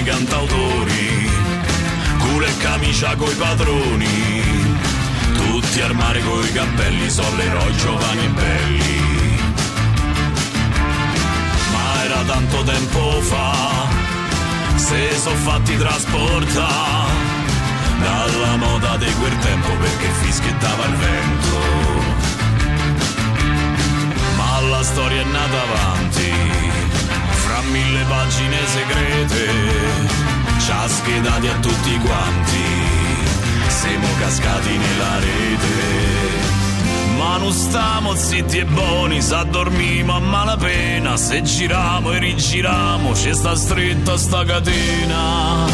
[0.04, 0.65] Cantautori,
[2.86, 4.62] camicia coi padroni,
[5.32, 9.38] tutti al mare coi cappelli, sono eroi giovani e belli.
[11.72, 13.88] Ma era tanto tempo fa,
[14.76, 17.14] se sono fatti trasportare
[18.00, 21.58] dalla moda di quel tempo perché fischiettava il vento.
[24.36, 26.32] Ma la storia è nata avanti,
[27.46, 30.25] fra mille pagine segrete,
[30.66, 32.64] ci ha schedati a tutti quanti,
[33.68, 35.74] siamo cascati nella rete.
[37.16, 43.54] Ma non stiamo zitti e buoni, s'addormimo a malapena, se giriamo e rigiriamo, ci sta
[43.54, 45.66] stretta sta catena.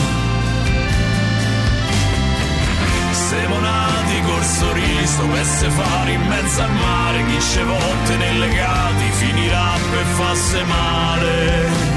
[3.13, 8.39] Siamo nati col sorriso per se fare in mezzo al mare chi ce volte nei
[8.39, 11.92] legati finirà per farsi male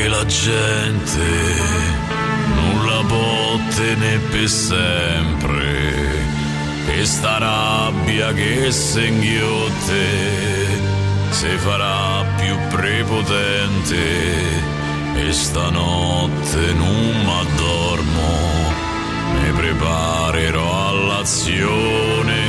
[0.00, 1.28] che la gente
[2.54, 3.02] non la
[3.76, 5.98] tenere per sempre.
[6.86, 10.04] E sta rabbia che se inghiotte
[11.30, 14.02] si farà più prepotente.
[15.16, 17.26] E stanotte non
[19.34, 22.40] mi preparerò all'azione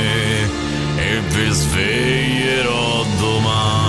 [0.95, 3.80] e vi sveglierò domani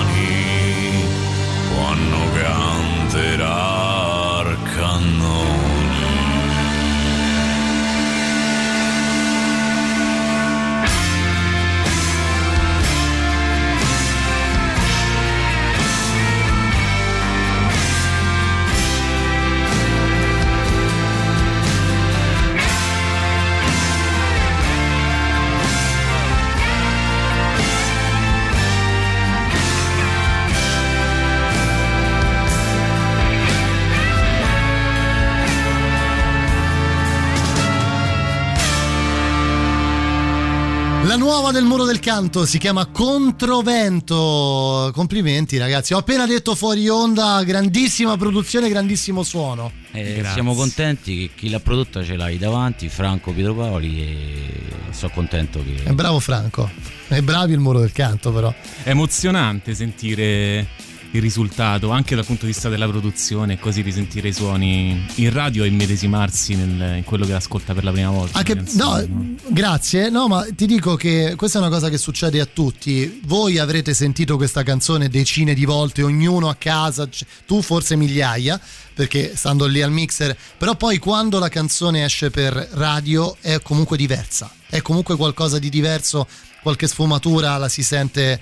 [41.22, 44.90] nuova del muro del canto si chiama Controvento.
[44.92, 49.70] Complimenti ragazzi, ho appena detto fuori onda, grandissima produzione, grandissimo suono.
[49.92, 55.62] Eh, siamo contenti che chi l'ha prodotta ce l'hai davanti, Franco Pietropoli e sono contento
[55.62, 55.84] che...
[55.84, 56.68] È bravo Franco,
[57.06, 58.52] è bravi il muro del canto però.
[58.82, 60.66] È emozionante sentire
[61.12, 65.32] il risultato, anche dal punto di vista della produzione, e così risentire i suoni in
[65.32, 68.38] radio e immedesimarsi nel- in quello che ascolta per la prima volta.
[68.38, 72.46] Anche, no, grazie, no, ma ti dico che questa è una cosa che succede a
[72.46, 73.20] tutti.
[73.24, 77.08] Voi avrete sentito questa canzone decine di volte, ognuno a casa,
[77.46, 78.60] tu forse migliaia,
[78.94, 83.96] perché stando lì al mixer, però poi quando la canzone esce per radio è comunque
[83.96, 86.26] diversa, è comunque qualcosa di diverso,
[86.62, 88.40] qualche sfumatura la si sente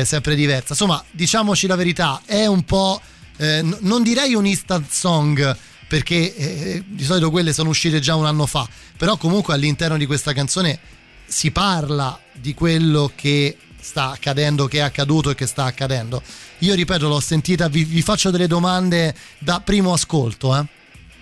[0.00, 0.68] eh, sempre diversa.
[0.70, 3.00] Insomma, diciamoci la verità, è un po',
[3.36, 5.56] eh, n- non direi un instant song,
[5.88, 8.66] perché eh, di solito quelle sono uscite già un anno fa,
[8.96, 10.78] però comunque all'interno di questa canzone
[11.26, 16.22] si parla di quello che sta accadendo, che è accaduto e che sta accadendo.
[16.58, 20.56] Io ripeto, l'ho sentita, vi, vi faccio delle domande da primo ascolto.
[20.56, 20.64] Eh.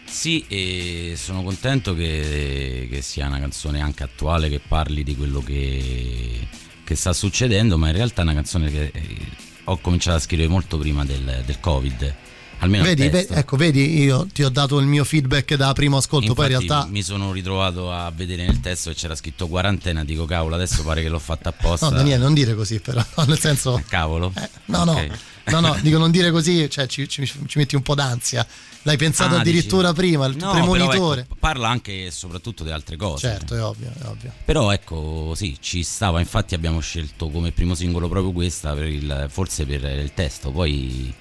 [0.05, 5.41] Sì, e sono contento che, che sia una canzone anche attuale che parli di quello
[5.41, 6.47] che,
[6.91, 9.17] che sta succedendo, ma in realtà è una canzone che eh,
[9.63, 12.15] ho cominciato a scrivere molto prima del, del Covid.
[12.63, 16.35] Almeno Vedi, ve- ecco, vedi, io ti ho dato il mio feedback da primo ascolto,
[16.35, 16.91] poi in Infatti realtà...
[16.91, 21.01] mi sono ritrovato a vedere nel testo che c'era scritto quarantena, dico cavolo, adesso pare
[21.01, 21.89] che l'ho fatta apposta.
[21.89, 23.81] No, Daniele, non dire così però, nel senso...
[23.89, 24.33] Cavolo.
[24.65, 25.07] No, no, Ok.
[25.07, 25.15] no,
[25.59, 28.47] no, dico non dire così, cioè ci, ci- ci metti un po' d'ansia.
[28.83, 31.23] L'hai pensato Ah, addirittura dici- prima, il No, premonitore.
[31.23, 33.27] ecco, parla anche e soprattutto di altre cose.
[33.29, 34.33] certo, è ovvio, è ovvio.
[34.45, 39.27] Però ecco, sì, ci stava, infatti abbiamo scelto come primo singolo proprio questa, per il-
[39.29, 41.13] forse per il testo, poi,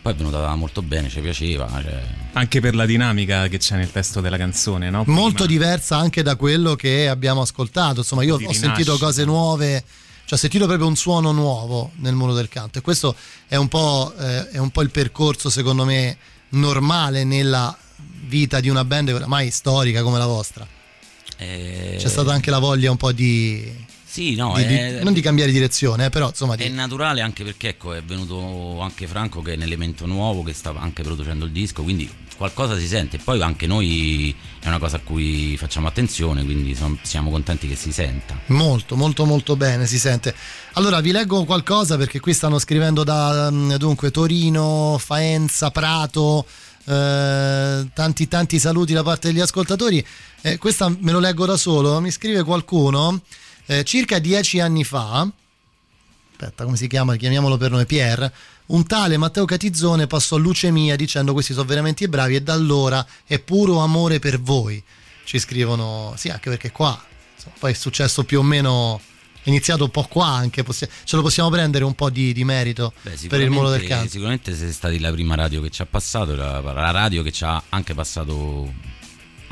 [0.00, 1.68] poi è venuta molto bene, ci piaceva.
[1.82, 5.04] cioè- Anche per la dinamica che c'è nel testo della canzone, no?
[5.08, 8.00] Molto diversa anche da quello che abbiamo ascoltato.
[8.00, 9.84] Insomma, io ho sentito cose nuove,
[10.24, 12.78] cioè ho sentito proprio un suono nuovo nel muro del canto.
[12.78, 13.14] E questo
[13.46, 16.16] è un po', eh, è un po' il percorso, secondo me,
[16.50, 17.76] normale nella
[18.24, 20.66] vita di una band oramai storica come la vostra.
[21.36, 23.90] Eh, C'è stata anche la voglia un po' di.
[24.04, 26.54] Sì, no, di- di- è- non di cambiare direzione, eh, però insomma.
[26.54, 30.42] È Di, naturale anche perché ecco, è venuto anche Franco che è un elemento nuovo
[30.42, 32.08] che stava anche producendo il disco, quindi
[32.42, 33.18] qualcosa si sente.
[33.18, 37.76] Poi anche noi è una cosa a cui facciamo attenzione, quindi son- siamo contenti che
[37.76, 38.36] si senta.
[38.46, 40.34] Molto, molto, molto bene, si sente.
[40.72, 46.44] Allora, vi leggo qualcosa perché qui stanno scrivendo da mm, dunque Torino, Faenza, Prato.
[46.84, 50.04] eh, tanti tanti saluti da parte degli ascoltatori.
[50.40, 52.00] Eh, questa me lo leggo da solo.
[52.00, 53.20] Mi scrive qualcuno
[53.66, 55.28] eh, circa dieci anni fa.
[56.32, 57.14] Aspetta, come si chiama?
[57.14, 58.32] Chiamiamolo per nome Pierre.
[58.72, 62.54] Un tale Matteo Catizzone passò a luce mia dicendo questi sono veramente bravi e da
[62.54, 64.82] allora è puro amore per voi.
[65.24, 66.98] Ci scrivono, sì, anche perché qua
[67.36, 68.98] insomma, poi è successo più o meno
[69.42, 72.44] è iniziato un po' qua anche possi- ce lo possiamo prendere un po' di, di
[72.44, 75.82] merito Beh, per il muro del canto Sicuramente siete stati la prima radio che ci
[75.82, 78.72] ha passato, la, la radio che ci ha anche passato,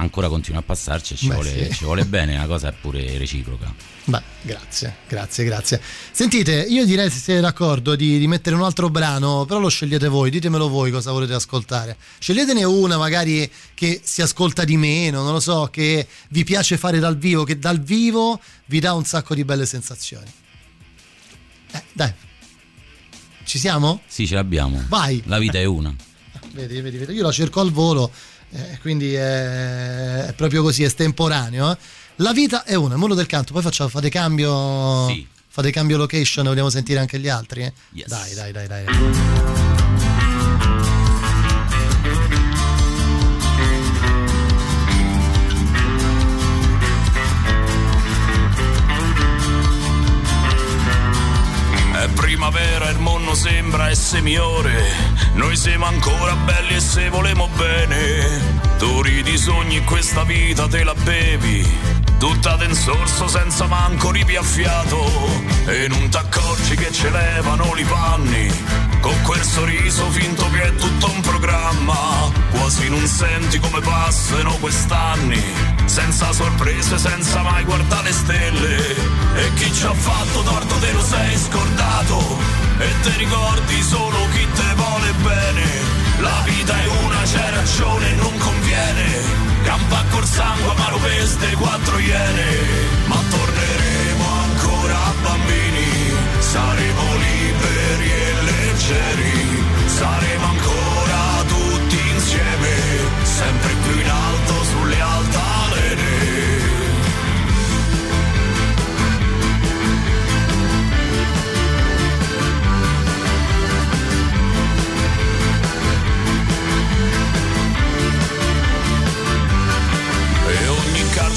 [0.00, 1.74] ancora continua a passarci e ci, Beh, vuole, sì.
[1.74, 3.72] ci vuole bene, la cosa è pure reciproca.
[4.04, 5.80] Beh, grazie, grazie, grazie.
[6.10, 10.08] Sentite, io direi se siete d'accordo di, di mettere un altro brano, però lo scegliete
[10.08, 11.96] voi, ditemelo voi cosa volete ascoltare.
[12.18, 16.98] Sceglietene una magari che si ascolta di meno, non lo so, che vi piace fare
[16.98, 20.30] dal vivo, che dal vivo vi dà un sacco di belle sensazioni.
[21.72, 22.12] Eh, dai.
[23.44, 24.02] Ci siamo?
[24.06, 24.84] Sì, ce l'abbiamo.
[24.88, 25.22] Vai.
[25.26, 25.94] La vita è una.
[26.52, 27.12] Vedi, vedi, vedi.
[27.14, 28.10] Io la cerco al volo,
[28.52, 31.70] eh, quindi è, è proprio così, estemporaneo.
[31.72, 31.76] eh.
[32.16, 35.06] La vita è una, il muro del canto, poi facciamo, fate cambio.
[35.52, 37.62] Fate cambio location, vogliamo sentire anche gli altri?
[37.64, 37.72] eh?
[38.06, 40.09] Dai, dai, dai, dai.
[52.90, 54.82] Il mondo sembra essere migliore.
[55.34, 58.68] Noi siamo ancora belli e se volemo bene.
[58.78, 61.66] Tu ridi sogni questa vita te la bevi.
[62.18, 64.98] Tutta in sorso senza manco ripiaffiato.
[65.66, 68.50] E non t'accorgi che ce levano i panni.
[69.00, 72.30] Con quel sorriso finto che è tutto un programma.
[72.50, 75.42] Quasi non senti come passano quest'anni.
[75.84, 78.76] Senza sorprese, senza mai guardare le stelle.
[79.36, 82.60] E chi ci ha fatto torto te lo sei scordato.
[82.80, 85.66] E te ricordi solo chi te vuole bene.
[86.20, 89.06] La vita è una, c'è ragione, non conviene.
[89.64, 92.46] Campa col sangue, ma lo peste quattro iene.
[93.04, 95.90] Ma torneremo ancora bambini.
[96.38, 99.64] Saremo liberi e leggeri.
[99.86, 102.72] Saremo ancora tutti insieme.
[103.22, 103.79] Sempre più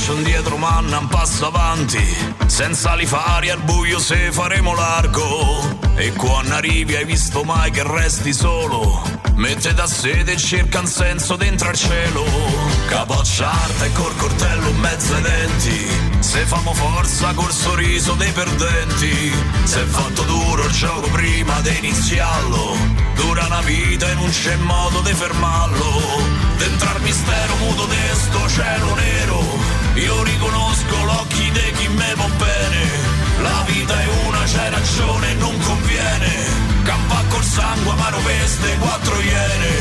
[0.03, 2.03] passo indietro manna un passo avanti.
[2.45, 5.79] Senza li fari al buio se faremo largo.
[5.95, 9.01] E quando arrivi hai visto mai che resti solo?
[9.35, 12.25] Mette da sede e cerca un senso dentro al cielo.
[12.87, 15.87] Capocciarta e col coltello in mezzo ai denti.
[16.19, 19.31] Se famo forza col sorriso dei perdenti.
[19.63, 22.75] Se è fatto duro il gioco prima di iniziarlo.
[23.15, 26.01] Dura una vita e non c'è modo di fermarlo.
[26.57, 29.62] Dentro al mistero muto di sto cielo nero
[29.95, 32.81] io riconosco l'occhi di chi me va bene.
[33.41, 36.31] La vita è una c'è ragione non conviene.
[36.83, 39.73] Campa col sangue ma roveste quattro iene.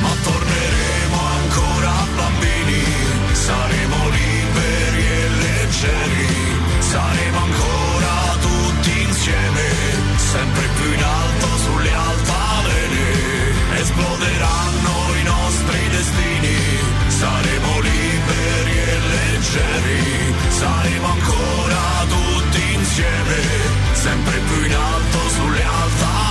[0.00, 2.82] Ma torneremo ancora bambini.
[3.32, 6.26] Saremo liberi e leggeri.
[6.78, 9.64] Saremo ancora tutti insieme.
[10.16, 13.34] Sempre più in alto sulle altalene
[13.78, 16.55] esploderanno i nostri destini
[19.56, 23.36] leggeri saremo ancora tutti insieme
[23.92, 26.25] sempre più in alto sulle altalene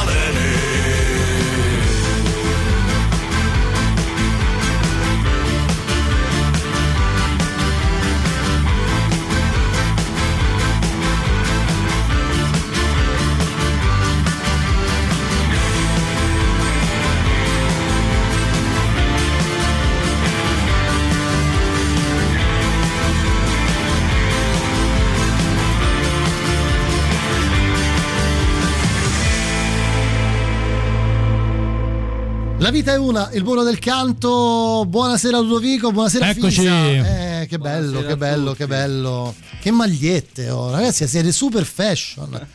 [32.65, 34.85] La vita è una, il buono del canto.
[34.87, 36.61] Buonasera Ludovico, buonasera Eccoci.
[36.61, 37.41] Fisa.
[37.41, 39.35] Eh, che bello, che bello, che bello.
[39.61, 40.71] Che magliette, oh.
[40.71, 42.47] ragazzi, siete super fashion.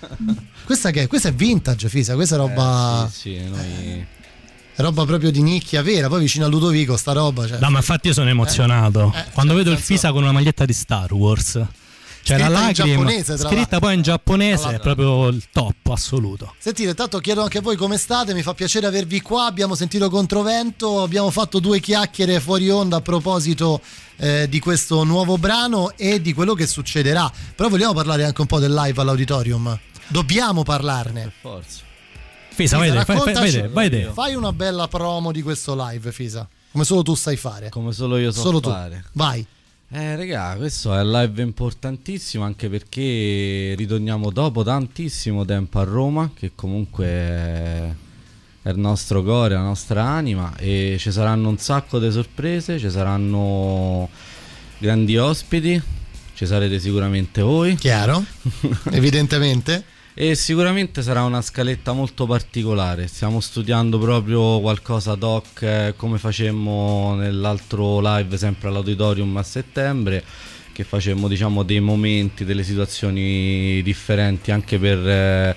[0.67, 1.07] questa che è?
[1.07, 4.05] Questa è vintage, Fisa, questa è roba Eh, sì, sì, noi...
[4.75, 7.61] è roba proprio di nicchia vera, poi vicino a Ludovico sta roba, cioè.
[7.61, 9.13] No, ma infatti io sono emozionato.
[9.15, 11.65] Eh, Quando cioè, vedo il Fisa con una maglietta di Star Wars.
[12.23, 16.55] Cioè la Scritta in lacrima scritta poi in giapponese è proprio il top assoluto.
[16.59, 20.09] Sentite, intanto chiedo anche a voi come state, mi fa piacere avervi qua, abbiamo sentito
[20.11, 23.81] Controvento, abbiamo fatto due chiacchiere fuori onda a proposito
[24.17, 28.47] eh, di questo nuovo brano e di quello che succederà, però vogliamo parlare anche un
[28.47, 29.79] po' del live all'auditorium,
[30.09, 31.33] dobbiamo parlarne.
[31.41, 31.81] Forza.
[32.53, 34.11] Fisa, vai te, fai- fai- raccontaci- vai te, vai te.
[34.13, 37.71] Fai una bella promo di questo live, Fisa, come solo tu sai fare.
[37.71, 38.69] Come solo io so Solo tu.
[38.69, 39.05] fare.
[39.13, 39.45] Vai.
[39.93, 46.31] Eh, regà, questo è un live importantissimo anche perché ritorniamo dopo tantissimo tempo a Roma,
[46.33, 52.09] che comunque è il nostro cuore, la nostra anima e ci saranno un sacco di
[52.13, 54.09] sorprese, ci saranno
[54.79, 55.83] grandi ospiti,
[56.35, 57.75] ci sarete sicuramente voi.
[57.75, 58.25] Chiaro,
[58.93, 59.85] evidentemente.
[60.13, 63.07] E sicuramente sarà una scaletta molto particolare.
[63.07, 70.25] Stiamo studiando proprio qualcosa ad hoc eh, come facemmo nell'altro live sempre all'auditorium a settembre.
[70.73, 75.57] Che facemmo diciamo dei momenti, delle situazioni differenti anche per eh,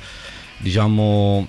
[0.60, 1.48] diciamo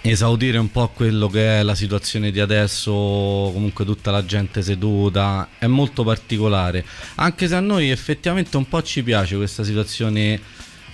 [0.00, 5.48] esaudire un po' quello che è la situazione di adesso, comunque tutta la gente seduta,
[5.58, 6.84] è molto particolare,
[7.14, 10.38] anche se a noi effettivamente un po' ci piace questa situazione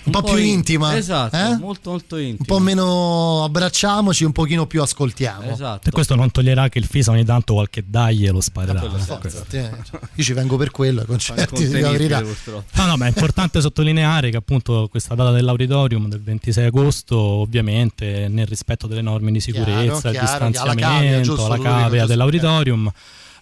[0.03, 1.57] Un po' più in- intima, Esatto, eh?
[1.57, 2.37] molto molto intima.
[2.39, 5.51] Un po' meno abbracciamoci, un pochino più ascoltiamo.
[5.51, 5.87] Esatto.
[5.87, 8.79] E questo non toglierà che il Fisa ogni tanto qualche dai lo sparerà.
[8.79, 9.71] Per eh.
[10.15, 12.21] io ci vengo per quello concerti, Incontenibile, verità.
[12.21, 18.27] No, no, ma è importante sottolineare che appunto questa data dell'auditorium del 26 agosto, ovviamente
[18.27, 22.91] nel rispetto delle norme di sicurezza, Chiaro, il chiaro, distanziamento, alla cavea dell'auditorium,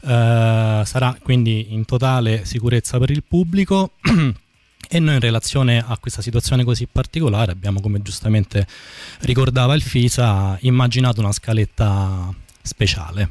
[0.02, 3.91] eh, sarà quindi in totale sicurezza per il pubblico.
[4.91, 8.66] E noi in relazione a questa situazione così particolare abbiamo, come giustamente
[9.20, 12.34] ricordava il FISA, immaginato una scaletta
[12.64, 13.30] speciale.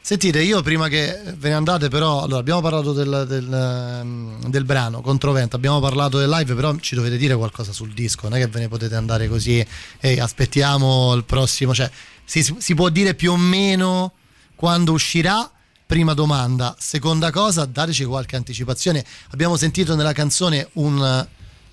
[0.00, 4.64] Sentite, io prima che ve ne andate, però, allora, abbiamo parlato del, del, ehm, del
[4.64, 8.40] brano Controvento, abbiamo parlato del live, però ci dovete dire qualcosa sul disco, non è
[8.42, 9.62] che ve ne potete andare così
[10.00, 11.90] e aspettiamo il prossimo, cioè
[12.24, 14.12] si, si può dire più o meno
[14.54, 15.50] quando uscirà?
[15.86, 16.74] Prima domanda.
[16.78, 19.04] Seconda cosa, dateci qualche anticipazione.
[19.30, 21.26] Abbiamo sentito nella canzone un,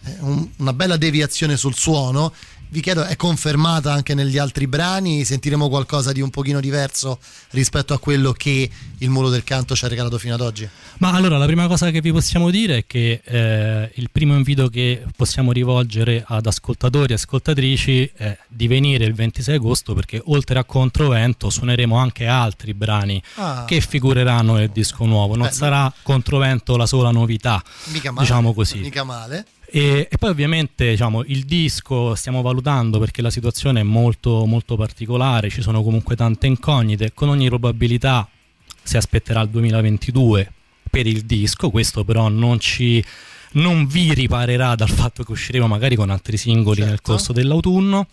[0.06, 2.34] eh, un- una bella deviazione sul suono.
[2.74, 5.26] Vi chiedo, è confermata anche negli altri brani?
[5.26, 7.20] Sentiremo qualcosa di un pochino diverso
[7.50, 8.70] rispetto a quello che
[9.00, 10.70] il muro del canto ci ha regalato fino ad oggi?
[11.00, 14.70] Ma allora la prima cosa che vi possiamo dire è che eh, il primo invito
[14.70, 20.58] che possiamo rivolgere ad ascoltatori e ascoltatrici è di venire il 26 agosto perché oltre
[20.58, 23.66] a Controvento suoneremo anche altri brani Ah.
[23.68, 25.36] che figureranno nel disco nuovo.
[25.36, 28.26] Non Beh, sarà Controvento la sola novità, Mica male.
[28.26, 28.78] diciamo così.
[28.80, 29.46] Mica male.
[29.74, 34.76] E, e poi ovviamente diciamo, il disco stiamo valutando perché la situazione è molto, molto
[34.76, 38.28] particolare, ci sono comunque tante incognite, con ogni probabilità
[38.84, 40.52] si aspetterà il 2022
[40.90, 43.04] per il disco, questo però non ci
[43.54, 46.90] non vi riparerà dal fatto che usciremo magari con altri singoli Certo.
[46.90, 48.08] nel corso dell'autunno.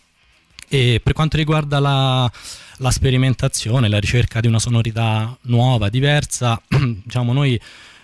[0.69, 2.31] E per quanto riguarda la,
[2.77, 7.59] la sperimentazione, la ricerca di una sonorità nuova, diversa, diciamo noi,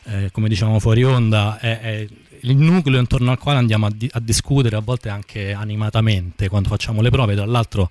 [0.04, 2.06] eh, come diciamo fuori onda, è, è
[2.44, 6.68] il nucleo intorno al quale andiamo a, di- a discutere a volte anche animatamente quando
[6.68, 7.34] facciamo le prove.
[7.34, 7.90] Tra l'altro,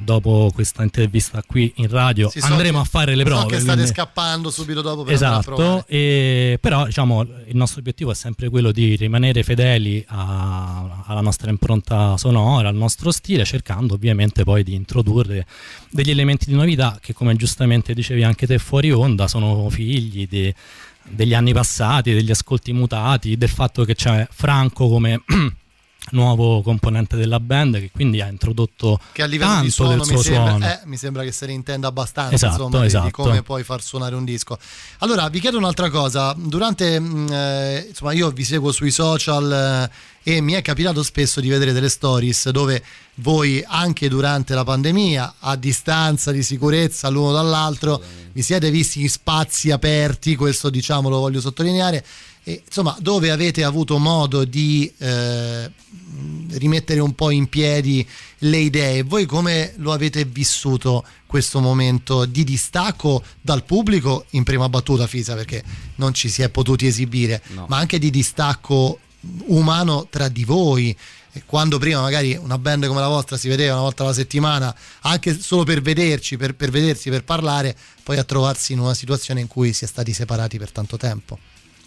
[0.00, 3.46] dopo questa intervista qui in radio, Sì, so andremo che- a fare le so prove.
[3.46, 5.14] che state quindi- scappando subito dopo per.
[5.14, 11.20] Esatto, e, però diciamo, il nostro obiettivo è sempre quello di rimanere fedeli a- alla
[11.20, 15.44] nostra impronta sonora, al nostro stile, cercando ovviamente poi di introdurre
[15.90, 20.54] degli elementi di novità che come giustamente dicevi anche te fuori onda sono figli di-
[21.10, 25.22] degli anni passati, degli ascolti mutati, del fatto che c'è Franco come
[26.12, 29.98] nuovo componente della band che quindi ha introdotto che a livello tanto di suono, del
[30.00, 30.64] mi suo sembra, suono.
[30.66, 33.10] eh, mi sembra che se ne intenda abbastanza Esatto, insomma, di- di esatto.
[33.10, 34.58] come poi far suonare un disco.
[34.98, 36.34] Allora, vi chiedo un'altra cosa.
[36.36, 39.90] Durante, mh, eh, insomma, io vi seguo sui social
[40.22, 42.82] eh, e mi è capitato spesso di vedere delle stories dove
[43.20, 48.00] voi, anche durante la pandemia, a distanza di sicurezza l'uno dall'altro,
[48.32, 52.04] vi siete visti in spazi aperti, questo diciamo lo voglio sottolineare.
[52.48, 55.70] E, insomma, dove avete avuto modo di eh,
[56.52, 58.08] rimettere un po' in piedi
[58.38, 59.02] le idee.
[59.02, 65.34] Voi come lo avete vissuto questo momento di distacco dal pubblico in prima battuta Fisa
[65.34, 65.62] perché
[65.96, 67.66] non ci si è potuti esibire, No.
[67.68, 68.98] ma anche di distacco
[69.48, 70.96] umano tra di voi.
[71.44, 75.38] Quando prima magari una band come la vostra si vedeva una volta alla settimana, anche
[75.38, 79.48] solo per vederci, per, per vedersi, per parlare, poi a trovarsi in una situazione in
[79.48, 81.38] cui si è stati separati per tanto tempo.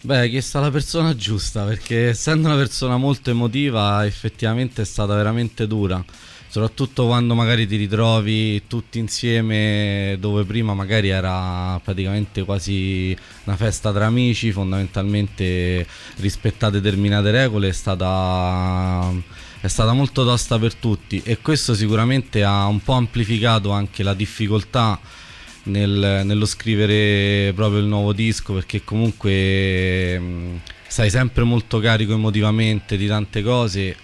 [0.03, 5.13] Beh, hai chiesto alla persona giusta perché essendo una persona molto emotiva effettivamente è stata
[5.13, 6.03] veramente dura.
[6.47, 13.93] Soprattutto quando magari ti ritrovi tutti insieme dove prima magari era praticamente quasi una festa
[13.93, 19.07] tra amici, fondamentalmente rispettate determinate regole, è stata,
[19.61, 24.15] è stata molto tosta per tutti e questo sicuramente ha un po' amplificato anche la
[24.15, 24.99] difficoltà
[25.63, 32.97] nel- nello scrivere proprio il nuovo disco perché comunque mh, stai sempre molto carico emotivamente
[32.97, 33.95] di tante cose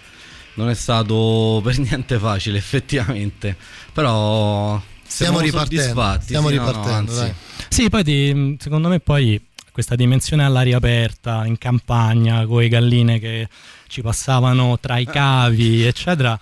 [0.54, 3.56] non è stato per niente facile effettivamente
[3.92, 7.20] però siamo ripartendo, soddisfatti stiamo sì, no, no, ripartendo, anzi.
[7.20, 7.34] dai.
[7.68, 9.40] Sì, poi ti- secondo me poi
[9.72, 13.48] questa dimensione all'aria aperta, in campagna, con le galline che
[13.86, 16.38] ci passavano tra i cavi, eccetera,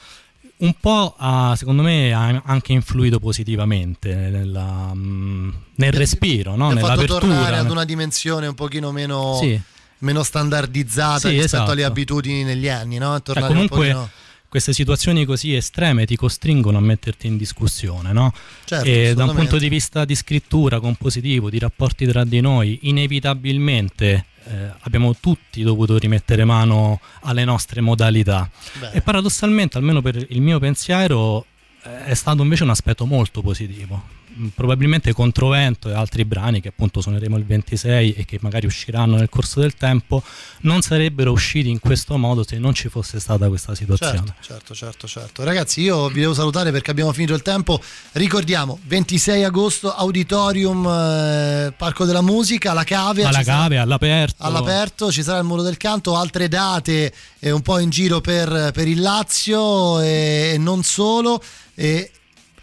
[0.58, 6.72] un po' ha, secondo me ha anche influito positivamente nella- mm, nel respiro, no?
[6.72, 7.18] Nell'apertura.
[7.20, 9.60] tornare ad una dimensione un pochino meno, Sì.
[9.98, 11.70] meno standardizzata Sì, rispetto esatto.
[11.72, 13.20] alle abitudini negli anni, no?
[13.22, 14.10] Cioè, comunque pochino-
[14.48, 18.32] queste situazioni così estreme ti costringono a metterti in discussione, no?
[18.64, 22.78] Certo, e da un punto di vista di scrittura, compositivo, di rapporti tra di noi,
[22.82, 28.48] inevitabilmente eh, abbiamo tutti dovuto rimettere mano alle nostre modalità.
[28.78, 28.90] Beh.
[28.92, 31.44] E paradossalmente, almeno per il mio pensiero,
[31.82, 34.15] eh, è stato invece un aspetto molto positivo.
[34.54, 39.28] Probabilmente Controvento e altri brani che appunto suoneremo il 26 e che magari usciranno nel
[39.28, 40.22] corso del tempo
[40.60, 44.18] non sarebbero usciti in questo modo se non ci fosse stata questa situazione.
[44.18, 45.44] Certo, certo, certo, certo.
[45.44, 47.80] Ragazzi, io vi devo salutare perché abbiamo finito il tempo.
[48.12, 53.24] Ricordiamo, 26 agosto, Auditorium, eh, Parco della Musica, La Cave.
[53.24, 54.42] Alla ci sarà- cave, all'aperto.
[54.42, 58.70] all'aperto, ci sarà il muro del canto, altre date eh, un po' in giro per,
[58.72, 61.42] per il Lazio e, e non solo.
[61.74, 62.10] E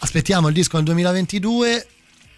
[0.04, 1.88] aspettiamo il disco nel 2022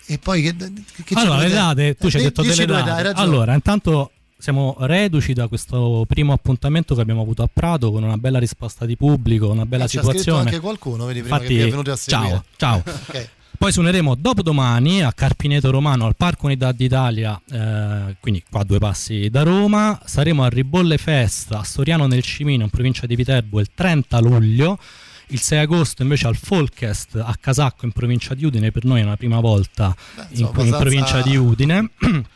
[0.08, 0.74] e poi che, che
[1.06, 2.90] ci allora, le dovete- date, tu ci hai eh, detto delle date.
[3.04, 3.14] ragione.
[3.16, 8.18] allora, intanto siamo reduci da questo primo appuntamento che abbiamo avuto a Prato con una
[8.18, 10.42] bella risposta di pubblico, una bella Eh, situazione.
[10.42, 12.44] anche qualcuno, vedi, prima che Infatti, vi è venuti a seguire.
[12.58, 12.84] Ciao, ciao.
[13.08, 13.30] Ok.
[13.58, 18.80] Poi suoneremo dopodomani a Carpineto Romano al Parco Unità d'Italia, eh, quindi qua a due
[18.80, 19.98] passi da Roma.
[20.04, 24.78] Saremo a Ribolle Fest a Soriano nel Cimino, in provincia di Viterbo, il 30 luglio.
[25.28, 29.04] Il 6 agosto invece al Folkest a Casacco in provincia di Udine, per noi è
[29.04, 31.90] una prima volta in, insomma, in abbastanza- provincia di Udine.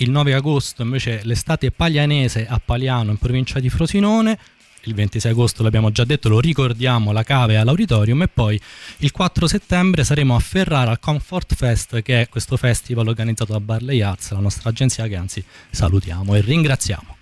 [0.00, 4.38] Il 9 agosto invece l'estate paglianese a Paliano in provincia di Frosinone.
[4.82, 8.60] Il 26 agosto l'abbiamo già detto, lo ricordiamo, la cave all'auditorium e poi
[8.98, 13.60] il 4 settembre saremo a Ferrara al Comfort Fest che è questo festival organizzato da
[13.60, 17.16] Barley Arts, la nostra agenzia che anzi salutiamo e ringraziamo.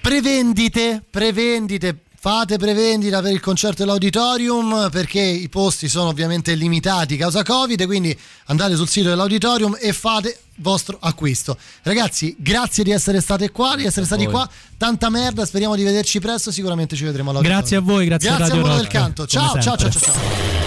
[0.00, 2.00] Prevendite, prevendite.
[2.28, 8.14] Fate prevendita per il concerto dell'auditorium perché i posti sono ovviamente limitati causa Covid, quindi
[8.48, 11.56] andate sul sito dell'auditorium e fate vostro acquisto.
[11.84, 14.34] Ragazzi, grazie di essere state qua, di essere stati voi.
[14.34, 14.50] qua.
[14.76, 17.62] Tanta merda, speriamo di vederci presto, sicuramente ci vedremo all'auditorium.
[17.62, 19.26] Grazie a voi, grazie a Grazie Radio al mondo del canto.
[19.26, 20.66] Ciao, ciao, ciao, ciao, ciao.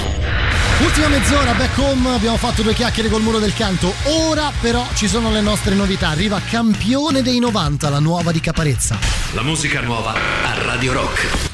[0.82, 3.94] Ultima mezz'ora, back home, abbiamo fatto due chiacchiere col muro del canto.
[4.06, 6.10] Ora però ci sono le nostre novità.
[6.10, 8.98] Arriva campione dei 90, la nuova di Caparezza.
[9.34, 11.51] La musica nuova a Radio Rock.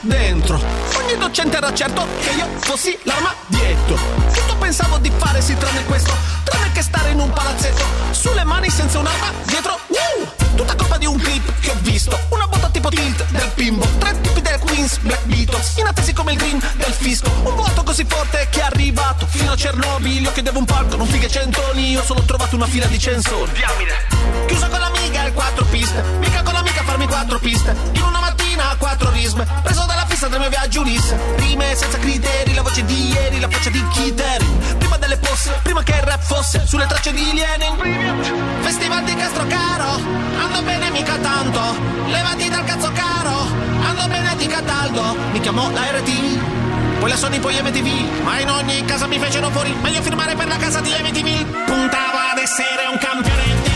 [0.00, 0.60] Dentro.
[0.96, 3.98] Ogni docente era certo che io fossi l'armadietto.
[4.32, 6.12] Tutto pensavo di fare sì tranne questo,
[6.44, 7.84] tranne che stare in un palazzetto.
[8.10, 10.28] Sulle mani senza un'arma, dietro, uh!
[10.56, 12.18] Tutta colpa di un clip che ho visto.
[12.30, 13.86] Una botta tipo tilt del bimbo.
[13.98, 15.76] Tre tipi del Queens, Black Beatles.
[15.76, 17.30] Inattesi come il green del fisco.
[17.44, 20.22] Un vuoto così forte che è arrivato fino a Chernobyl.
[20.22, 21.90] Io chiedevo un palco, non fighe centoni.
[21.90, 23.52] Io solo ho trovato una fila di censori.
[23.52, 24.46] Diamine.
[24.46, 26.02] Chiuso con l'amiga il quattro piste.
[26.18, 27.74] Mica con l'amica farmi quattro piste.
[27.92, 28.39] In una mattina
[28.78, 29.46] quattro risme.
[29.62, 31.18] Preso dalla fissa del mio viaggio Ulisse.
[31.36, 34.46] Rime senza criteri, la voce di ieri, la faccia di Kiteri.
[34.78, 38.62] Prima delle posse, prima che il rap fosse sulle tracce di Lenin.
[38.62, 40.00] Festival di Castrocaro,
[40.42, 41.60] ando bene mica tanto.
[42.06, 43.46] Levati dal cazzo caro,
[43.82, 45.16] ando bene di Cataldo.
[45.32, 46.98] Mi chiamò la RT.
[47.00, 48.22] Poi la Sony, poi MTV.
[48.22, 49.74] Ma in ogni casa mi fecero fuori.
[49.80, 51.64] Meglio firmare per la casa di MTV.
[51.64, 53.69] Puntava ad essere un campione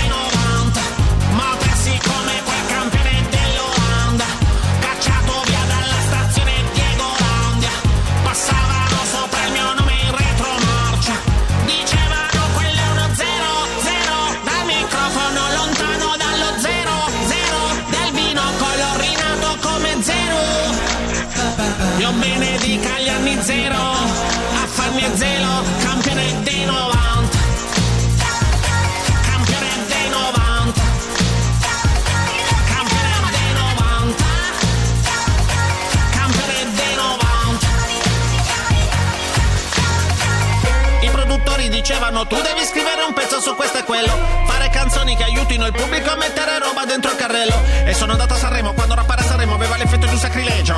[41.85, 44.11] dicevano tu devi scrivere un pezzo su questo e quello
[44.47, 47.61] Fare canzoni che aiutino il pubblico a mettere roba dentro il carrello.
[47.85, 50.75] E sono andato a Sanremo quando rappare a Sanremo aveva l'effetto di un sacrilegio.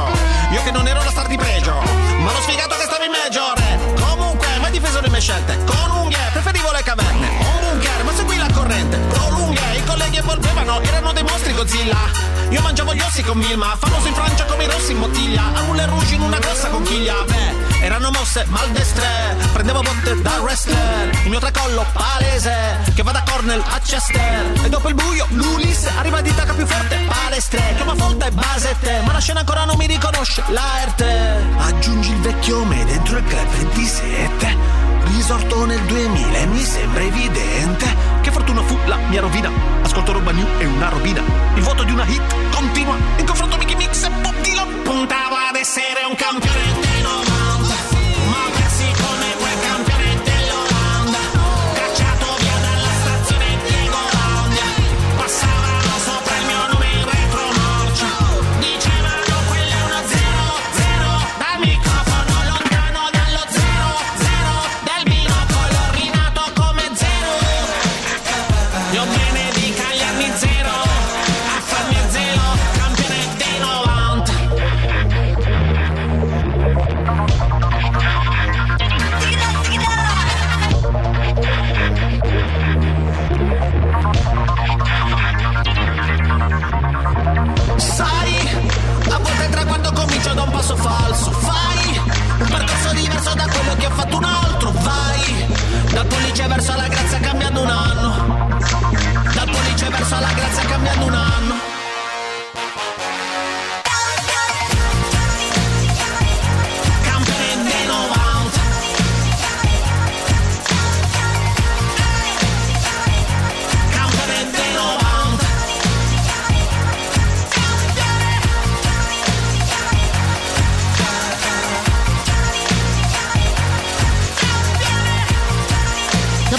[0.50, 1.74] Io che non ero la star di pregio
[2.18, 4.00] Ma l'ho sfigato che stavo in major eh.
[4.00, 5.56] Comunque mai difeso le mie scelte?
[5.64, 7.28] Con unghie preferivo le caverne.
[7.28, 8.96] Un bunker ma seguì la corrente.
[8.96, 13.76] Pro lunghe i colleghi evolvevano Erano dei mostri Godzilla io mangiavo gli ossi con Vilma,
[13.78, 17.14] famoso in Francia come i rossi in bottiglia, a Moulin Rouge in una grossa conchiglia.
[17.26, 23.22] Beh, erano mosse maldestre, prendevo botte da wrestler, il mio tracollo palese, che va da
[23.28, 24.64] Cornell a Chester.
[24.64, 29.00] E dopo il buio, l'Ulisse arriva di tacca più forte, palestre, chiama folta e basette,
[29.04, 31.44] ma la scena ancora non mi riconosce, l'arte.
[31.58, 34.85] Aggiungi il vecchio me dentro il club 27.
[35.06, 37.86] Risorto nel 2000 e mi sembra evidente
[38.20, 39.50] Che fortuna fu la mia rovina.
[39.82, 41.22] Ascolto roba new e una robina
[41.54, 45.56] Il vuoto di una hit continua In confronto Mickey Mix e Bob Dylan Puntavo ad
[45.56, 47.35] essere un campione dei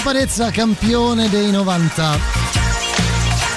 [0.08, 2.18] Caparezza campione dei 90.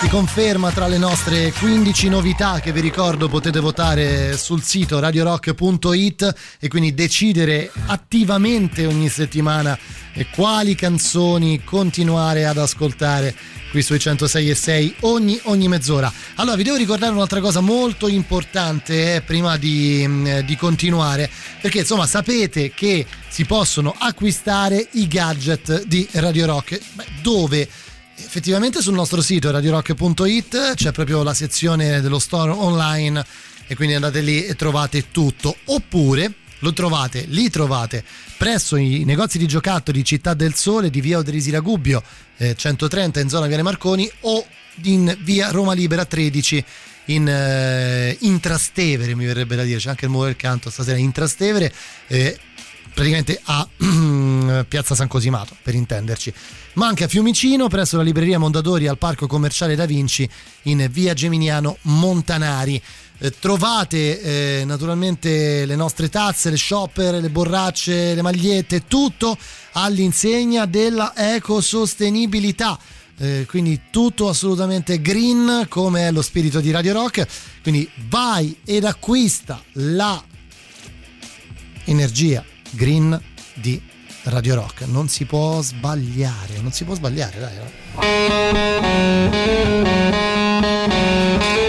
[0.02, 6.36] si conferma tra le nostre 15 novità che vi ricordo potete votare sul sito radiorock.it
[6.60, 9.80] e quindi decidere attivamente ogni settimana
[10.14, 13.36] eh, quali canzoni continuare ad ascoltare
[13.72, 16.12] qui sui 106 e 6 ogni, ogni mezz'ora.
[16.36, 21.30] Allora vi devo ricordare un'altra cosa molto importante eh, prima di, mm, di continuare
[21.62, 26.80] perché insomma sapete che si possono acquistare i gadget di Radio Rock.
[26.94, 27.68] Beh, dove?
[28.24, 33.26] effettivamente sul nostro sito radiorock.it c'è proprio la sezione dello store online
[33.68, 38.04] e quindi andate lì e trovate tutto oppure lo trovate, li trovate
[38.38, 42.02] presso i negozi di giocattoli Città del Sole di via Oderisi Ragubbio
[42.38, 44.46] eh, 130 in zona Viale Marconi o
[44.84, 46.66] in via Roma Libera 13
[47.06, 50.98] in, eh, in Trastevere mi verrebbe da dire c'è anche il muro del canto stasera
[50.98, 51.72] in Trastevere
[52.08, 52.38] eh,
[52.94, 53.68] praticamente a
[54.68, 56.34] Piazza San Cosimato per intenderci
[56.74, 60.30] ma anche a Fiumicino presso la libreria Mondadori al Parco Commerciale Da Vinci
[60.64, 62.82] in via Geminiano Montanari.
[63.24, 64.20] Eh, trovate
[64.60, 69.38] eh, naturalmente le nostre tazze, le shopper, le borracce, le magliette, tutto
[69.74, 72.80] all'insegna della ecosostenibilità.
[73.20, 77.28] Eh, quindi tutto assolutamente green come è lo spirito di Radio Rock.
[77.62, 80.20] Quindi vai ed acquista la
[81.86, 83.22] energia green
[83.54, 83.80] di
[84.24, 84.88] Radio Rock.
[84.88, 87.56] Non si può sbagliare, non si può sbagliare, dai.
[91.60, 91.61] eh.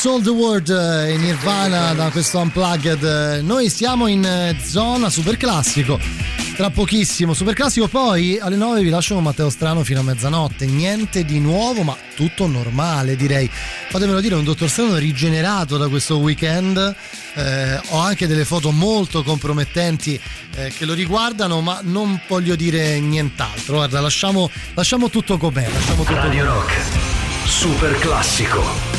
[0.00, 3.40] Who Sold the World eh, in Nirvana da questo Unplugged.
[3.42, 5.98] Noi siamo in eh, zona super classico.
[6.56, 7.86] Tra pochissimo, super classico.
[7.86, 10.64] Poi alle 9 vi lascio con Matteo Strano fino a mezzanotte.
[10.64, 13.50] Niente di nuovo, ma tutto normale, direi.
[13.50, 16.94] Fatemelo dire, un dottor Strano rigenerato da questo weekend.
[17.34, 20.18] Eh, ho anche delle foto molto compromettenti
[20.54, 23.76] eh, che lo riguardano, ma non voglio dire nient'altro.
[23.76, 25.68] Guarda, lasciamo, lasciamo tutto com'è.
[25.70, 26.54] Lasciamo tutto Radio com'è.
[26.54, 26.74] Rock,
[27.44, 28.89] super classico.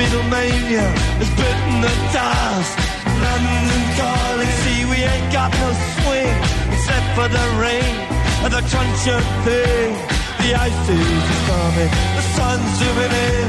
[0.00, 0.88] Beatlemania
[1.20, 2.72] has bitten the dust.
[3.20, 6.36] London calling, see we ain't got no swing
[6.72, 7.92] except for the rain
[8.40, 9.92] and the crunch of thing.
[10.40, 13.48] The ice is coming, the sun's zooming in.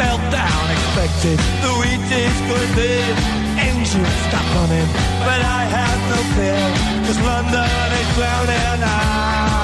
[0.00, 3.12] Meltdown expected, the wheat is good in.
[3.60, 4.88] Engines stop running,
[5.28, 6.64] but I have no fear,
[7.04, 8.80] cause London is drowning.
[8.88, 9.63] I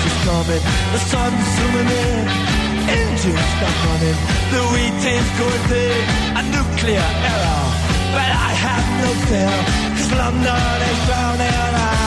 [0.25, 2.25] coming, the sun's zooming in.
[2.99, 4.19] Engines stop running,
[4.53, 6.03] the wheat is going big,
[6.39, 7.63] a nuclear error.
[8.15, 9.57] But I have no fear,
[9.95, 12.00] cause London is drowning.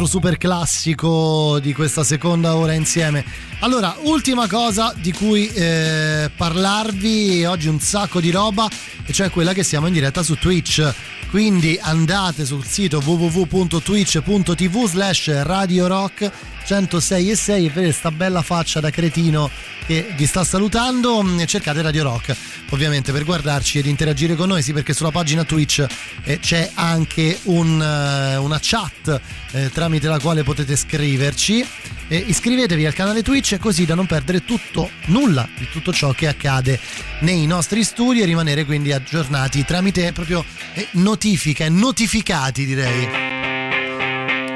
[0.00, 3.24] Nostro super classico di questa seconda ora insieme.
[3.60, 8.68] Allora, ultima cosa di cui eh, parlarvi, oggi un sacco di roba,
[9.04, 10.94] e cioè quella che siamo in diretta su Twitch.
[11.28, 16.30] Quindi andate sul sito www.twitch.tv slash Radio Rock
[16.70, 19.50] 106 e 6 e vedete sta bella faccia da cretino
[19.86, 21.20] che vi sta salutando.
[21.20, 22.36] Mm, cercate Radio Rock
[22.70, 24.62] ovviamente per guardarci ed interagire con noi.
[24.62, 25.84] Sì perché sulla pagina Twitch
[26.22, 29.20] eh, c'è anche un, eh, una chat
[29.50, 31.66] eh, tramite la quale potete scriverci.
[32.06, 36.28] Eh, iscrivetevi al canale Twitch così da non perdere tutto nulla di tutto ciò che
[36.28, 36.78] accade
[37.22, 40.44] nei nostri studi e rimanere quindi aggiornati tramite proprio
[40.74, 43.29] eh, notifiche notificati direi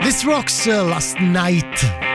[0.05, 2.14] This Rocks uh, Last Night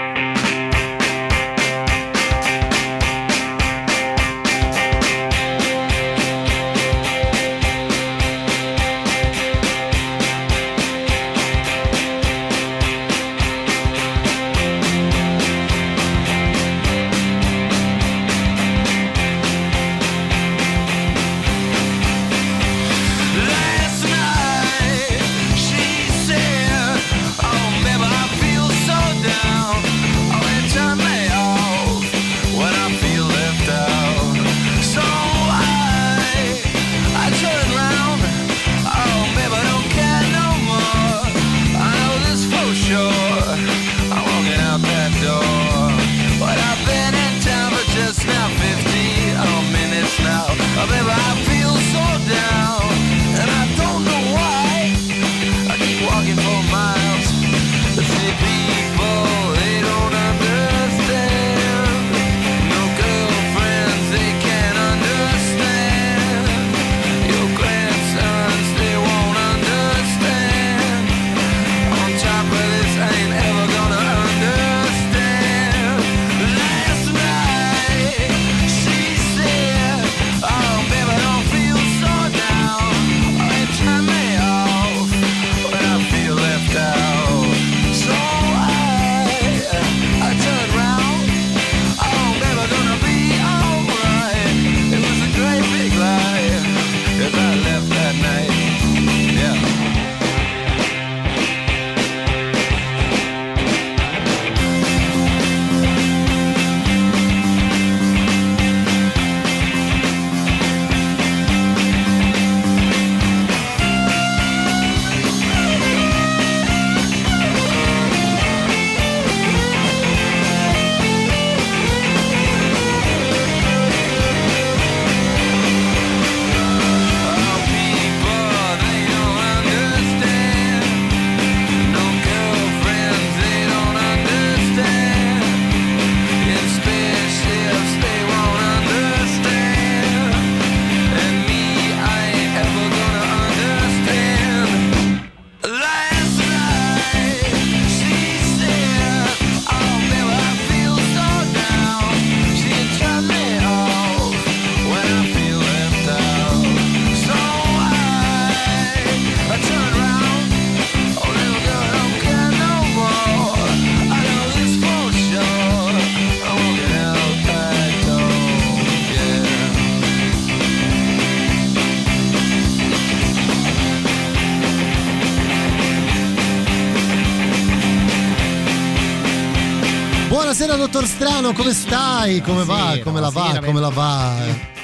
[180.99, 182.41] dottor Strano, come stai?
[182.41, 182.99] Come va?
[183.01, 183.61] Come la va?
[183.63, 184.35] Come la va?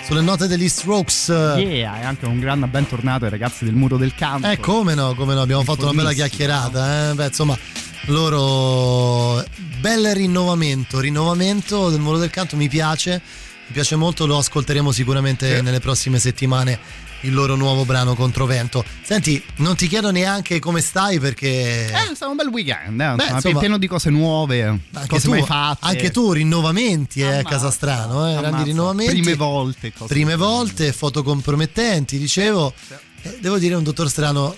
[0.05, 1.27] Sulle note degli Strokes.
[1.27, 4.47] Yeah, e anche un grande bentornato ai ragazzi del muro del canto.
[4.47, 7.13] Eh, come no, come no, abbiamo fatto una bella chiacchierata, eh?
[7.15, 7.57] Beh, insomma,
[8.05, 9.43] loro
[9.79, 13.21] bel rinnovamento, rinnovamento del muro del canto, mi piace,
[13.67, 15.61] mi piace molto, lo ascolteremo sicuramente Sì.
[15.63, 16.79] nelle prossime settimane
[17.25, 18.83] il loro nuovo brano Controvento.
[19.01, 23.05] Senti, non ti chiedo neanche come stai perché Eh, è stato un bel weekend, eh,
[23.05, 25.45] Beh, insomma, insomma, pieno di cose nuove, anche tu,
[25.79, 29.13] anche tu rinnovamenti eh, a Ammazza, casa strano, eh, grandi rinnovamenti.
[29.13, 32.73] Prime volte, Prime volte, foto compromettenti, dicevo.
[33.21, 34.55] Eh, devo dire un dottor strano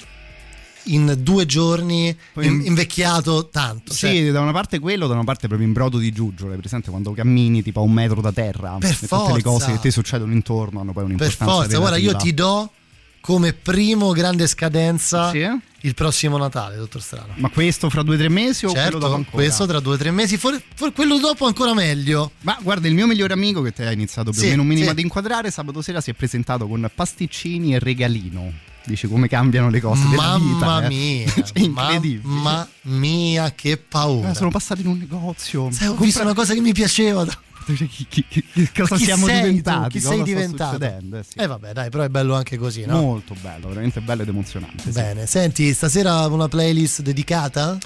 [0.88, 3.93] in due giorni in- invecchiato tanto.
[3.93, 6.89] Sì, cioè, da una parte quello, da una parte proprio in brodo di giuggiole, presente
[6.89, 9.34] quando cammini tipo a un metro da terra Per e tutte forza.
[9.35, 12.18] le cose che ti succedono intorno hanno poi per un'importanza forza, guarda, io relativa.
[12.23, 12.72] ti do
[13.19, 15.45] come primo grande scadenza Sì?
[15.81, 17.34] il prossimo Natale, dottor Strano.
[17.35, 19.35] Ma questo fra due o tre mesi o quello Certo, dopo ancora?
[19.43, 22.31] questo tra due o tre mesi, for- for- quello dopo ancora meglio.
[22.41, 24.68] Ma guarda, il mio migliore amico che te hai iniziato più Sì, o meno un
[24.69, 24.91] minimo sì.
[24.93, 28.51] ad inquadrare, sabato sera si è presentato con pasticcini e regalino.
[28.88, 30.65] Dici come cambiano le cose della vita.
[30.65, 30.88] Mamma eh.
[30.88, 32.22] mia, Cioè, incredibile.
[32.23, 34.31] mamma mia, che paura.
[34.31, 35.69] Eh, sono passati in un negozio.
[35.72, 37.26] Sai, ho visto una cosa che mi piaceva.
[37.26, 37.38] da-
[37.68, 39.45] Chi, chi- chi- cosa Chi siamo sei tu?
[39.47, 39.89] diventati?
[39.89, 40.81] Chi sei diventato?
[40.85, 41.38] Eh, sì.
[41.38, 43.01] Eh vabbè, dai, però è bello anche così, no?
[43.01, 44.84] Molto bello, veramente bello ed emozionante.
[44.84, 44.91] sì.
[44.91, 47.77] Bene, senti, stasera una playlist dedicata?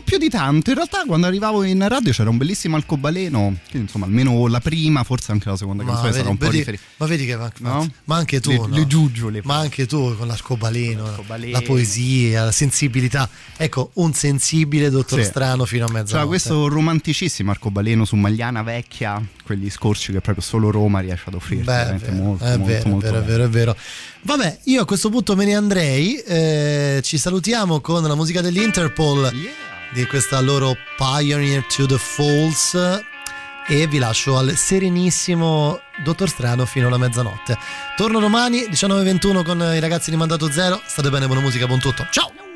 [0.00, 3.76] Non più di tanto, in realtà quando arrivavo in radio c'era un bellissimo arcobaleno, che
[3.76, 6.58] insomma almeno la prima, forse anche la seconda Ma canzone sarà vedi, un po' vedi-
[6.58, 6.82] riferita.
[6.96, 7.90] ma vedi che ma, No?
[8.04, 8.66] ma anche tu, Le- no?
[8.68, 9.40] le giuggiole.
[9.44, 11.52] Ma anche tu con l'arcobaleno, L'arcobaleno.
[11.52, 13.28] la poesia, la sensibilità.
[13.58, 15.24] Ecco, un sensibile dottor Sì.
[15.26, 16.12] Strano fino a mezzanotte.
[16.14, 21.34] C'era questo romanticissimo arcobaleno su Magliana Vecchia, quegli scorci che proprio solo Roma riesce ad
[21.34, 23.48] offrirti, Beh, è veramente vero, molto, è molto, vero, molto è vero, è vero, è
[23.48, 23.76] vero.
[24.22, 26.16] Vabbè, io a questo punto me ne andrei.
[26.16, 29.30] eh, ci salutiamo con la musica dell'Interpol
[29.92, 32.76] di questa loro Pioneer to the Falls.
[33.66, 37.56] E vi lascio al serenissimo Dottor Strano fino alla mezzanotte.
[37.96, 40.80] Torno domani 19.21 con i ragazzi di Mandato Zero.
[40.84, 42.06] State bene, buona musica, buon tutto.
[42.10, 42.49] Ciao!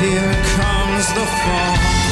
[0.00, 2.09] Here comes the fall.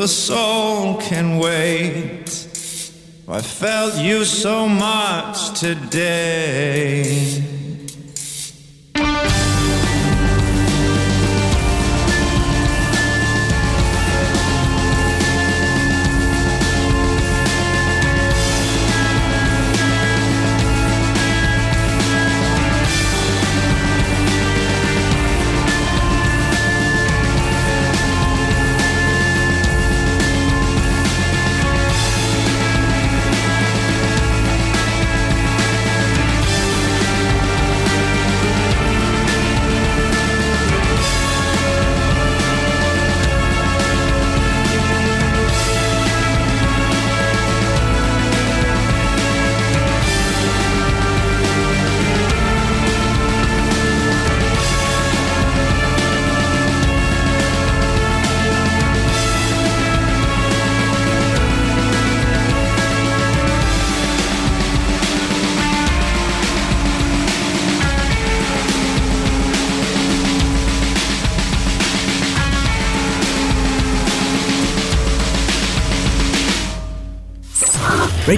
[0.00, 2.24] The soul can wait.
[3.28, 7.39] I felt you so much today.